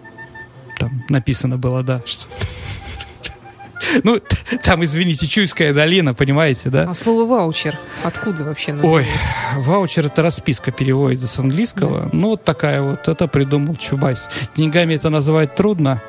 Там 0.79 1.05
написано 1.09 1.59
было, 1.59 1.83
да, 1.83 2.03
что 2.07 2.27
ну, 4.05 4.21
там, 4.63 4.85
извините, 4.85 5.27
Чуйская 5.27 5.73
долина, 5.73 6.15
понимаете, 6.15 6.71
да? 6.71 6.89
А 6.89 6.95
слово 6.95 7.29
ваучер 7.29 7.79
откуда 8.03 8.45
вообще? 8.45 8.75
Ой, 8.83 9.07
ваучер 9.57 10.07
это 10.07 10.23
расписка 10.23 10.71
переводится 10.71 11.27
с 11.27 11.39
английского. 11.39 12.03
Да. 12.03 12.09
Ну, 12.13 12.29
вот 12.29 12.45
такая 12.45 12.83
вот, 12.83 13.09
это 13.09 13.27
придумал 13.27 13.77
Чубайс. 13.77 14.29
Деньгами 14.55 14.95
это 14.95 15.11
называть 15.11 15.55
трудно, 15.55 16.03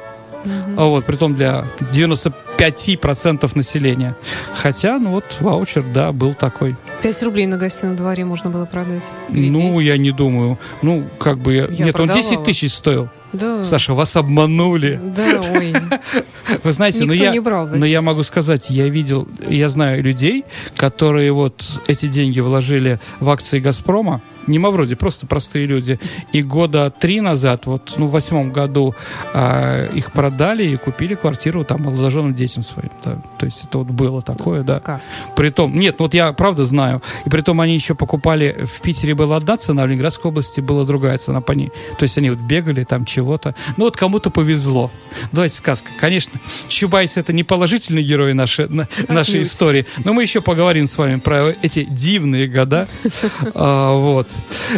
Угу. 0.43 0.89
Вот, 0.89 1.05
притом 1.05 1.33
для 1.33 1.65
95% 1.91 3.51
населения. 3.55 4.15
Хотя, 4.53 4.99
ну 4.99 5.11
вот, 5.11 5.37
ваучер, 5.39 5.83
да, 5.83 6.11
был 6.11 6.33
такой. 6.33 6.75
5 7.01 7.23
рублей 7.23 7.47
на 7.47 7.57
гостином 7.57 7.95
дворе 7.95 8.25
можно 8.25 8.49
было 8.49 8.65
продать? 8.65 9.03
Или 9.29 9.49
ну, 9.49 9.71
10? 9.71 9.81
я 9.81 9.97
не 9.97 10.11
думаю. 10.11 10.57
Ну, 10.81 11.07
как 11.17 11.39
бы... 11.39 11.53
Я 11.53 11.85
Нет, 11.85 11.93
продавала. 11.93 12.17
он 12.17 12.21
10 12.23 12.43
тысяч 12.43 12.73
стоил. 12.73 13.09
Да. 13.33 13.63
Саша, 13.63 13.93
вас 13.93 14.15
обманули. 14.15 14.99
Да, 15.15 15.41
ой. 15.53 15.73
Вы 16.63 16.71
знаете, 16.71 17.05
но 17.05 17.13
я, 17.13 17.33
но 17.33 17.85
я 17.85 18.01
могу 18.01 18.23
сказать, 18.23 18.69
я 18.69 18.89
видел, 18.89 19.27
я 19.47 19.69
знаю 19.69 20.03
людей, 20.03 20.43
которые 20.75 21.31
вот 21.31 21.63
эти 21.87 22.07
деньги 22.07 22.41
вложили 22.41 22.99
в 23.19 23.29
акции 23.29 23.59
«Газпрома», 23.59 24.21
не 24.47 24.59
Мавроди, 24.59 24.95
просто 24.95 25.27
простые 25.27 25.65
люди. 25.65 25.99
И 26.31 26.41
года 26.41 26.91
три 26.91 27.21
назад, 27.21 27.65
вот, 27.65 27.95
ну, 27.97 28.07
в 28.07 28.11
восьмом 28.11 28.51
году 28.51 28.95
э, 29.33 29.89
их 29.93 30.11
продали 30.11 30.65
и 30.65 30.77
купили 30.77 31.13
квартиру 31.13 31.63
там 31.63 31.83
молодоженным 31.83 32.33
детям 32.33 32.63
своим. 32.63 32.91
Да. 33.03 33.21
То 33.39 33.45
есть 33.45 33.63
это 33.63 33.79
вот 33.79 33.87
было 33.87 34.21
такое, 34.21 34.63
да. 34.63 34.77
Сказка. 34.77 35.13
Притом, 35.35 35.73
нет, 35.73 35.95
ну, 35.99 36.05
вот 36.05 36.13
я 36.13 36.31
правда 36.33 36.63
знаю. 36.63 37.01
И 37.25 37.29
притом 37.29 37.61
они 37.61 37.73
еще 37.73 37.95
покупали, 37.95 38.65
в 38.65 38.81
Питере 38.81 39.15
была 39.15 39.37
одна 39.37 39.57
цена, 39.57 39.83
в 39.83 39.87
Ленинградской 39.87 40.29
области 40.29 40.59
была 40.61 40.83
другая 40.83 41.17
цена 41.17 41.41
по 41.41 41.51
ней. 41.53 41.71
То 41.97 42.03
есть 42.03 42.17
они 42.17 42.29
вот 42.29 42.39
бегали 42.39 42.83
там 42.83 43.05
чего-то. 43.05 43.55
Ну, 43.77 43.85
вот 43.85 43.97
кому-то 43.97 44.29
повезло. 44.29 44.91
Давайте 45.31 45.55
сказка. 45.55 45.89
Конечно, 45.99 46.39
Чубайс 46.67 47.17
это 47.17 47.33
не 47.33 47.43
положительный 47.43 48.03
герой 48.03 48.33
нашей, 48.33 48.67
нашей 49.07 49.41
истории, 49.41 49.85
но 50.03 50.13
мы 50.13 50.23
еще 50.23 50.41
поговорим 50.41 50.87
с 50.87 50.97
вами 50.97 51.19
про 51.19 51.53
эти 51.61 51.83
дивные 51.83 52.47
года. 52.47 52.87
А, 53.53 53.93
вот. 53.95 54.30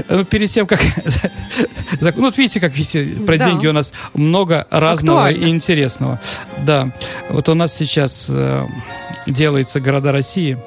Ну, 0.10 0.26
перед 0.26 0.50
тем, 0.50 0.68
как... 0.68 0.80
Ну, 2.02 2.12
вот 2.24 2.38
видите, 2.38 2.60
как 2.60 2.76
видите, 2.76 3.06
про 3.26 3.38
да. 3.38 3.46
деньги 3.46 3.68
у 3.68 3.74
нас 3.74 3.94
много 4.14 4.68
разного 4.70 5.26
Актуально. 5.26 5.46
и 5.46 5.50
интересного. 5.50 6.20
Да. 6.66 6.92
Вот 7.30 7.48
у 7.50 7.54
нас 7.54 7.74
сейчас 7.74 8.28
э, 8.30 8.68
делается 9.28 9.80
«Города 9.80 10.12
России», 10.12 10.58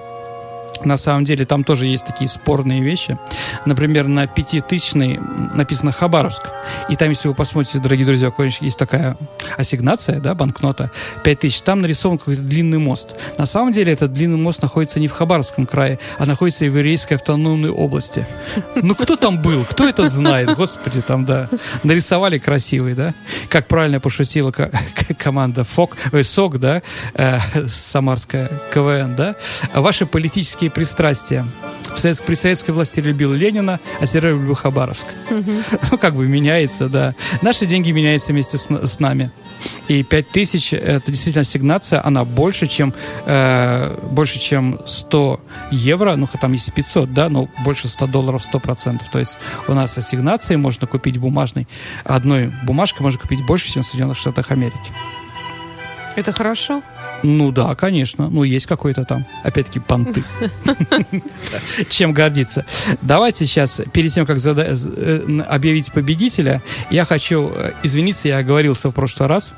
на 0.84 0.96
самом 0.96 1.24
деле 1.24 1.44
там 1.44 1.64
тоже 1.64 1.86
есть 1.86 2.04
такие 2.04 2.28
спорные 2.28 2.82
вещи. 2.82 3.18
Например, 3.64 4.06
на 4.06 4.26
пятитысячной 4.26 5.18
написано 5.54 5.92
Хабаровск. 5.92 6.50
И 6.88 6.96
там, 6.96 7.08
если 7.10 7.28
вы 7.28 7.34
посмотрите, 7.34 7.78
дорогие 7.78 8.06
друзья, 8.06 8.32
есть 8.60 8.78
такая 8.78 9.16
ассигнация, 9.56 10.20
да, 10.20 10.34
банкнота, 10.34 10.90
5000. 11.24 11.62
Там 11.62 11.80
нарисован 11.80 12.18
какой-то 12.18 12.42
длинный 12.42 12.78
мост. 12.78 13.16
На 13.38 13.46
самом 13.46 13.72
деле 13.72 13.92
этот 13.92 14.12
длинный 14.12 14.38
мост 14.38 14.62
находится 14.62 15.00
не 15.00 15.08
в 15.08 15.12
Хабаровском 15.12 15.66
крае, 15.66 15.98
а 16.18 16.26
находится 16.26 16.64
в 16.64 16.68
Иврейской 16.68 17.16
автономной 17.16 17.70
области. 17.70 18.26
Ну, 18.74 18.94
кто 18.94 19.16
там 19.16 19.40
был? 19.40 19.64
Кто 19.64 19.88
это 19.88 20.08
знает? 20.08 20.54
Господи, 20.56 21.02
там, 21.02 21.24
да. 21.24 21.48
Нарисовали 21.82 22.38
красивый, 22.38 22.94
да? 22.94 23.14
Как 23.48 23.66
правильно 23.66 24.00
пошутила 24.00 24.52
команда 25.18 25.64
ФОК, 25.64 25.96
ой, 26.12 26.24
СОК, 26.24 26.58
да, 26.58 26.82
э, 27.14 27.38
Самарская 27.68 28.50
КВН, 28.72 29.14
да? 29.16 29.36
Ваши 29.74 30.06
политические 30.06 30.65
политические 30.68 30.70
пристрастия. 30.70 31.46
Совет, 31.96 32.22
при 32.22 32.34
советской 32.34 32.72
власти 32.72 33.00
любил 33.00 33.32
Ленина, 33.32 33.80
а 34.00 34.06
теперь 34.06 34.30
люблю 34.30 34.54
Хабаровск. 34.54 35.06
Ну, 35.90 35.98
как 35.98 36.14
бы 36.14 36.26
меняется, 36.26 36.88
да. 36.88 37.14
Наши 37.42 37.66
деньги 37.66 37.92
меняются 37.92 38.32
вместе 38.32 38.58
с, 38.58 38.68
с 38.70 39.00
нами. 39.00 39.30
И 39.88 40.02
5 40.02 40.30
тысяч– 40.30 40.72
это 40.72 41.10
действительно 41.10 41.42
ассигнация, 41.42 42.04
она 42.04 42.24
больше, 42.24 42.66
чем, 42.66 42.92
э, 43.26 43.96
больше, 44.10 44.38
чем 44.38 44.78
100 44.86 45.40
евро, 45.70 46.16
ну, 46.16 46.26
там 46.40 46.52
есть 46.52 46.72
500, 46.74 47.12
да, 47.12 47.28
но 47.28 47.48
больше 47.64 47.88
100 47.88 48.06
долларов 48.06 48.42
100%. 48.42 49.00
То 49.10 49.18
есть 49.18 49.38
у 49.68 49.74
нас 49.74 49.96
ассигнации 49.96 50.56
можно 50.56 50.86
купить 50.86 51.18
бумажной, 51.18 51.66
одной 52.04 52.52
бумажкой 52.64 53.02
можно 53.02 53.20
купить 53.20 53.46
больше, 53.46 53.72
чем 53.72 53.82
в 53.82 53.86
Соединенных 53.86 54.18
Штатах 54.18 54.50
Америки. 54.50 54.92
Это 56.16 56.32
хорошо? 56.32 56.82
Ну 57.22 57.50
да, 57.52 57.74
конечно. 57.74 58.28
Ну, 58.28 58.42
есть 58.42 58.66
какой-то 58.66 59.04
там, 59.04 59.26
опять-таки, 59.42 59.80
понты. 59.80 60.22
Чем 61.88 62.12
гордиться. 62.12 62.64
Давайте 63.02 63.46
сейчас, 63.46 63.80
перед 63.92 64.12
тем, 64.12 64.26
как 64.26 64.38
э, 64.44 65.40
объявить 65.48 65.92
победителя, 65.92 66.62
я 66.90 67.04
хочу 67.04 67.50
э, 67.54 67.72
извиниться, 67.82 68.28
я 68.28 68.38
оговорился 68.38 68.90
в 68.90 68.92
прошлый 68.92 69.28
раз. 69.28 69.52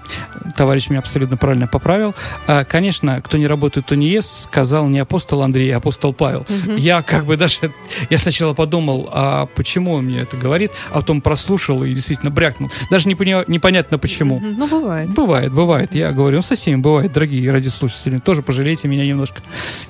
Товарищ 0.57 0.89
меня 0.89 1.01
абсолютно 1.01 1.37
правильно 1.37 1.67
поправил. 1.67 2.15
А, 2.47 2.65
конечно, 2.65 3.21
кто 3.21 3.39
не 3.39 3.47
работает, 3.47 3.87
то 3.87 3.97
не 3.97 4.09
ест, 4.09 4.45
сказал 4.45 4.89
не 4.89 4.99
апостол 4.99 5.43
Андрей, 5.43 5.71
а 5.73 5.79
апостол 5.79 6.13
Павел. 6.13 6.47
Я 6.77 7.03
как 7.03 7.27
бы 7.27 7.37
даже, 7.37 7.73
я 8.11 8.19
сначала 8.19 8.55
подумал, 8.55 9.09
а 9.13 9.47
почему 9.47 9.93
он 9.95 10.07
мне 10.07 10.21
это 10.21 10.37
говорит, 10.37 10.71
а 10.91 10.97
потом 10.97 11.21
прослушал 11.21 11.85
и 11.85 11.95
действительно 11.95 12.31
брякнул. 12.31 12.71
Даже 12.91 13.09
не 13.09 13.15
непонятно 13.49 13.99
почему. 13.99 14.41
Ну, 14.41 14.67
бывает. 14.67 15.11
Бывает, 15.11 15.53
бывает. 15.53 15.95
Я 15.95 16.13
говорю, 16.13 16.37
ну, 16.37 16.43
со 16.43 16.55
всеми 16.55 16.77
бывает, 16.77 17.13
дорогие 17.13 17.43
дорогие 17.49 17.53
радиослушатели. 17.53 18.19
Тоже 18.19 18.43
пожалейте 18.43 18.89
меня 18.89 19.07
немножко. 19.07 19.41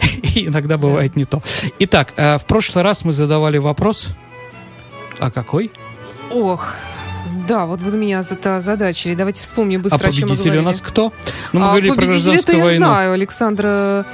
И 0.34 0.46
иногда 0.46 0.78
бывает 0.78 1.16
не 1.16 1.24
то. 1.24 1.42
Итак, 1.80 2.12
э, 2.16 2.38
в 2.38 2.44
прошлый 2.44 2.84
раз 2.84 3.04
мы 3.04 3.12
задавали 3.12 3.58
вопрос. 3.58 4.08
А 5.18 5.30
какой? 5.30 5.70
Ох, 6.30 6.74
да, 7.48 7.66
вот 7.66 7.80
вы 7.80 7.96
меня 7.96 8.22
за 8.22 8.34
это 8.34 8.60
задачили. 8.60 9.14
Давайте 9.14 9.42
вспомним 9.42 9.82
быстро, 9.82 10.06
а 10.06 10.08
о 10.08 10.12
чем 10.12 10.28
мы 10.28 10.36
говорили. 10.36 10.58
у 10.58 10.62
нас 10.62 10.80
кто? 10.80 11.12
Ну, 11.52 11.60
мы 11.60 11.66
а 11.66 11.68
говорили 11.70 11.92
про 11.92 12.06
гражданскую 12.06 12.58
я 12.58 12.64
войну. 12.64 12.86
знаю, 12.86 13.12
Александр, 13.12 14.06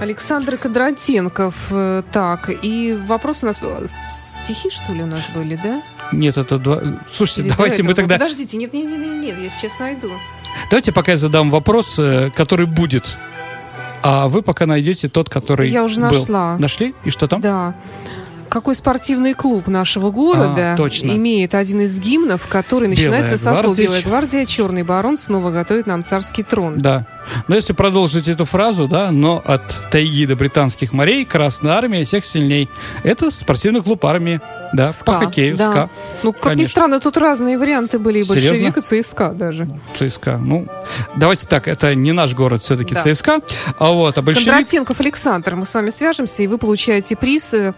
Александр 0.00 0.56
Кондратенков. 0.56 1.54
Э, 1.70 2.02
Так, 2.12 2.50
и 2.62 2.98
вопрос 3.06 3.42
у 3.42 3.46
нас... 3.46 3.58
с- 3.60 4.40
Стихи, 4.44 4.70
что 4.70 4.92
ли, 4.92 5.02
у 5.02 5.06
нас 5.06 5.30
были, 5.30 5.58
да? 5.62 5.82
Нет, 6.12 6.36
это 6.36 6.58
два... 6.58 6.80
Слушайте, 7.10 7.42
Или 7.42 7.48
давайте 7.50 7.82
мы 7.82 7.94
тогда... 7.94 8.16
Подождите, 8.18 8.56
нет, 8.56 8.72
нет, 8.72 8.86
нет, 8.86 8.98
нет, 8.98 9.22
нет, 9.22 9.38
я 9.38 9.50
сейчас 9.50 9.78
найду. 9.78 10.10
Давайте 10.68 10.92
пока 10.92 11.12
я 11.12 11.16
задам 11.16 11.50
вопрос, 11.50 11.94
э, 11.98 12.30
который 12.34 12.66
будет. 12.66 13.16
А 14.02 14.28
вы 14.28 14.42
пока 14.42 14.66
найдете 14.66 15.08
тот, 15.08 15.28
который 15.28 15.68
Я 15.70 15.84
уже 15.84 16.00
был. 16.00 16.08
нашла. 16.10 16.56
Нашли? 16.58 16.94
И 17.04 17.10
что 17.10 17.26
там? 17.26 17.40
Да. 17.40 17.74
Какой 18.48 18.74
спортивный 18.74 19.34
клуб 19.34 19.68
нашего 19.68 20.10
города 20.10 20.72
А, 20.72 20.76
точно. 20.76 21.12
имеет 21.12 21.54
один 21.54 21.82
из 21.82 21.98
гимнов, 22.00 22.46
который 22.48 22.88
Белая 22.88 23.20
начинается 23.20 23.36
со 23.36 23.54
слов 23.54 23.78
«Белая 23.78 24.02
гвардия, 24.02 24.44
черный 24.44 24.82
барон 24.82 25.18
снова 25.18 25.52
готовит 25.52 25.86
нам 25.86 26.02
царский 26.02 26.42
трон». 26.42 26.78
Да. 26.78 27.06
Но 27.48 27.54
если 27.54 27.72
продолжить 27.72 28.28
эту 28.28 28.44
фразу, 28.44 28.88
да, 28.88 29.10
но 29.10 29.42
от 29.44 29.90
тайги 29.90 30.26
до 30.26 30.36
британских 30.36 30.92
морей 30.92 31.24
Красная 31.24 31.72
Армия 31.72 32.04
всех 32.04 32.24
сильней. 32.24 32.68
Это 33.02 33.30
спортивный 33.30 33.82
клуб 33.82 34.04
армии, 34.04 34.40
да, 34.72 34.92
СКА, 34.92 35.12
по 35.12 35.18
хоккею, 35.18 35.56
да. 35.56 35.70
СКА, 35.70 35.90
Ну, 36.22 36.32
как 36.32 36.44
ни 36.44 36.48
Конечно. 36.50 36.70
странно, 36.70 37.00
тут 37.00 37.16
разные 37.16 37.58
варианты 37.58 37.98
были. 37.98 38.18
И 38.20 38.22
Серьезно? 38.22 38.50
большевик, 38.50 38.76
и 38.78 39.02
ЦСКА 39.02 39.28
даже. 39.30 39.68
ЦСКА. 39.94 40.38
Ну, 40.38 40.66
давайте 41.16 41.46
так, 41.46 41.68
это 41.68 41.94
не 41.94 42.12
наш 42.12 42.34
город 42.34 42.62
все-таки 42.62 42.94
Да. 42.94 43.02
ЦСКА, 43.02 43.40
а 43.78 43.90
вот, 43.90 44.18
а 44.18 44.22
большевик 44.22 44.48
Кондратенков 44.48 45.00
Александр, 45.00 45.56
мы 45.56 45.66
с 45.66 45.74
вами 45.74 45.90
свяжемся, 45.90 46.42
и 46.42 46.46
вы 46.46 46.58
получаете 46.58 47.16
приз 47.16 47.54
э, 47.54 47.74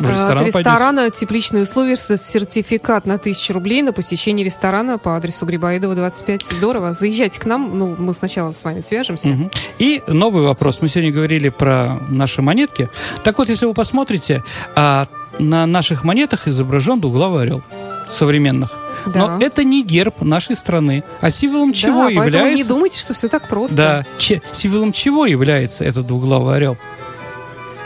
ресторан 0.00 0.30
от 0.30 0.52
пойдете. 0.52 0.58
ресторана 0.58 1.10
«Тепличные 1.10 1.62
условия», 1.62 1.96
сертификат 1.96 3.06
на 3.06 3.14
1000 3.14 3.52
рублей 3.52 3.82
на 3.82 3.92
посещение 3.92 4.44
ресторана 4.44 4.98
по 4.98 5.16
адресу 5.16 5.46
Грибоедова, 5.46 5.94
25. 5.94 6.44
Здорово. 6.44 6.94
Заезжайте 6.94 7.40
к 7.40 7.46
нам, 7.46 7.78
ну, 7.78 7.94
мы 7.98 8.14
сначала 8.14 8.52
с 8.52 8.64
вами 8.64 8.80
свяжемся. 8.80 8.93
Мгм. 9.30 9.50
И 9.78 10.02
новый 10.06 10.44
вопрос. 10.44 10.78
Мы 10.80 10.88
сегодня 10.88 11.12
говорили 11.12 11.48
про 11.48 11.98
наши 12.08 12.42
монетки. 12.42 12.88
Так 13.22 13.38
вот, 13.38 13.48
если 13.48 13.66
вы 13.66 13.74
посмотрите, 13.74 14.42
а, 14.76 15.06
на 15.38 15.66
наших 15.66 16.04
монетах 16.04 16.48
изображен 16.48 17.00
двуглавый 17.00 17.42
орел 17.42 17.62
современных. 18.10 18.78
Да. 19.06 19.36
Но 19.38 19.44
это 19.44 19.64
не 19.64 19.82
герб 19.84 20.22
нашей 20.22 20.56
страны. 20.56 21.04
А 21.20 21.30
символом 21.30 21.72
Да, 21.72 21.76
чего 21.76 22.02
поэтому 22.04 22.24
является... 22.24 22.56
не 22.56 22.64
думайте, 22.64 23.00
что 23.00 23.14
все 23.14 23.28
так 23.28 23.48
просто. 23.48 23.76
Да, 23.76 24.06
че- 24.18 24.42
символом 24.52 24.92
чего 24.92 25.26
является 25.26 25.84
этот 25.84 26.06
двуглавый 26.06 26.56
орел? 26.56 26.78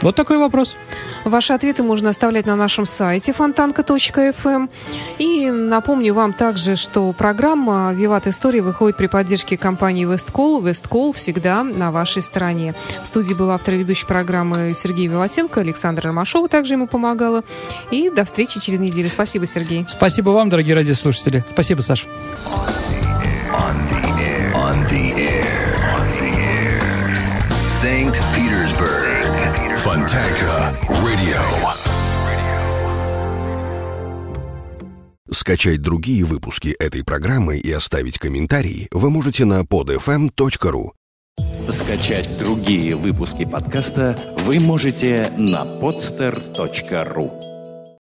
Вот 0.00 0.14
такой 0.14 0.38
вопрос. 0.38 0.76
Ваши 1.24 1.52
ответы 1.52 1.82
можно 1.82 2.10
оставлять 2.10 2.46
на 2.46 2.56
нашем 2.56 2.86
сайте 2.86 3.32
фонтанка.фм. 3.32 4.70
И 5.18 5.50
напомню 5.50 6.14
вам 6.14 6.32
также, 6.32 6.76
что 6.76 7.12
программа 7.12 7.92
«Виват 7.92 8.26
История» 8.26 8.62
выходит 8.62 8.96
при 8.96 9.08
поддержке 9.08 9.56
компании 9.56 10.04
«Весткол». 10.04 10.62
«Весткол» 10.62 11.12
всегда 11.12 11.64
на 11.64 11.90
вашей 11.90 12.22
стороне. 12.22 12.74
В 13.02 13.06
студии 13.06 13.34
был 13.34 13.50
автор 13.50 13.74
и 13.74 13.78
ведущий 13.78 14.06
программы 14.06 14.72
Сергей 14.74 15.08
Виватенко, 15.08 15.60
Александра 15.60 16.08
Ромашова 16.08 16.48
также 16.48 16.74
ему 16.74 16.86
помогала. 16.86 17.42
И 17.90 18.10
до 18.10 18.24
встречи 18.24 18.60
через 18.60 18.78
неделю. 18.78 19.10
Спасибо, 19.10 19.46
Сергей. 19.46 19.84
Спасибо 19.88 20.30
вам, 20.30 20.48
дорогие 20.48 20.76
радиослушатели. 20.76 21.44
Спасибо, 21.48 21.82
Саша. 21.82 22.06
On 23.50 24.17
Fontanka 30.18 30.74
Radio. 30.88 31.40
Скачать 35.30 35.80
другие 35.80 36.24
выпуски 36.24 36.74
этой 36.78 37.04
программы 37.04 37.58
и 37.58 37.70
оставить 37.70 38.18
комментарии 38.18 38.88
вы 38.90 39.10
можете 39.10 39.44
на 39.44 39.60
podfm.ru. 39.60 40.90
Скачать 41.70 42.36
другие 42.38 42.96
выпуски 42.96 43.44
подкаста 43.44 44.18
вы 44.38 44.58
можете 44.58 45.30
на 45.36 45.64
podster.ru. 45.64 47.47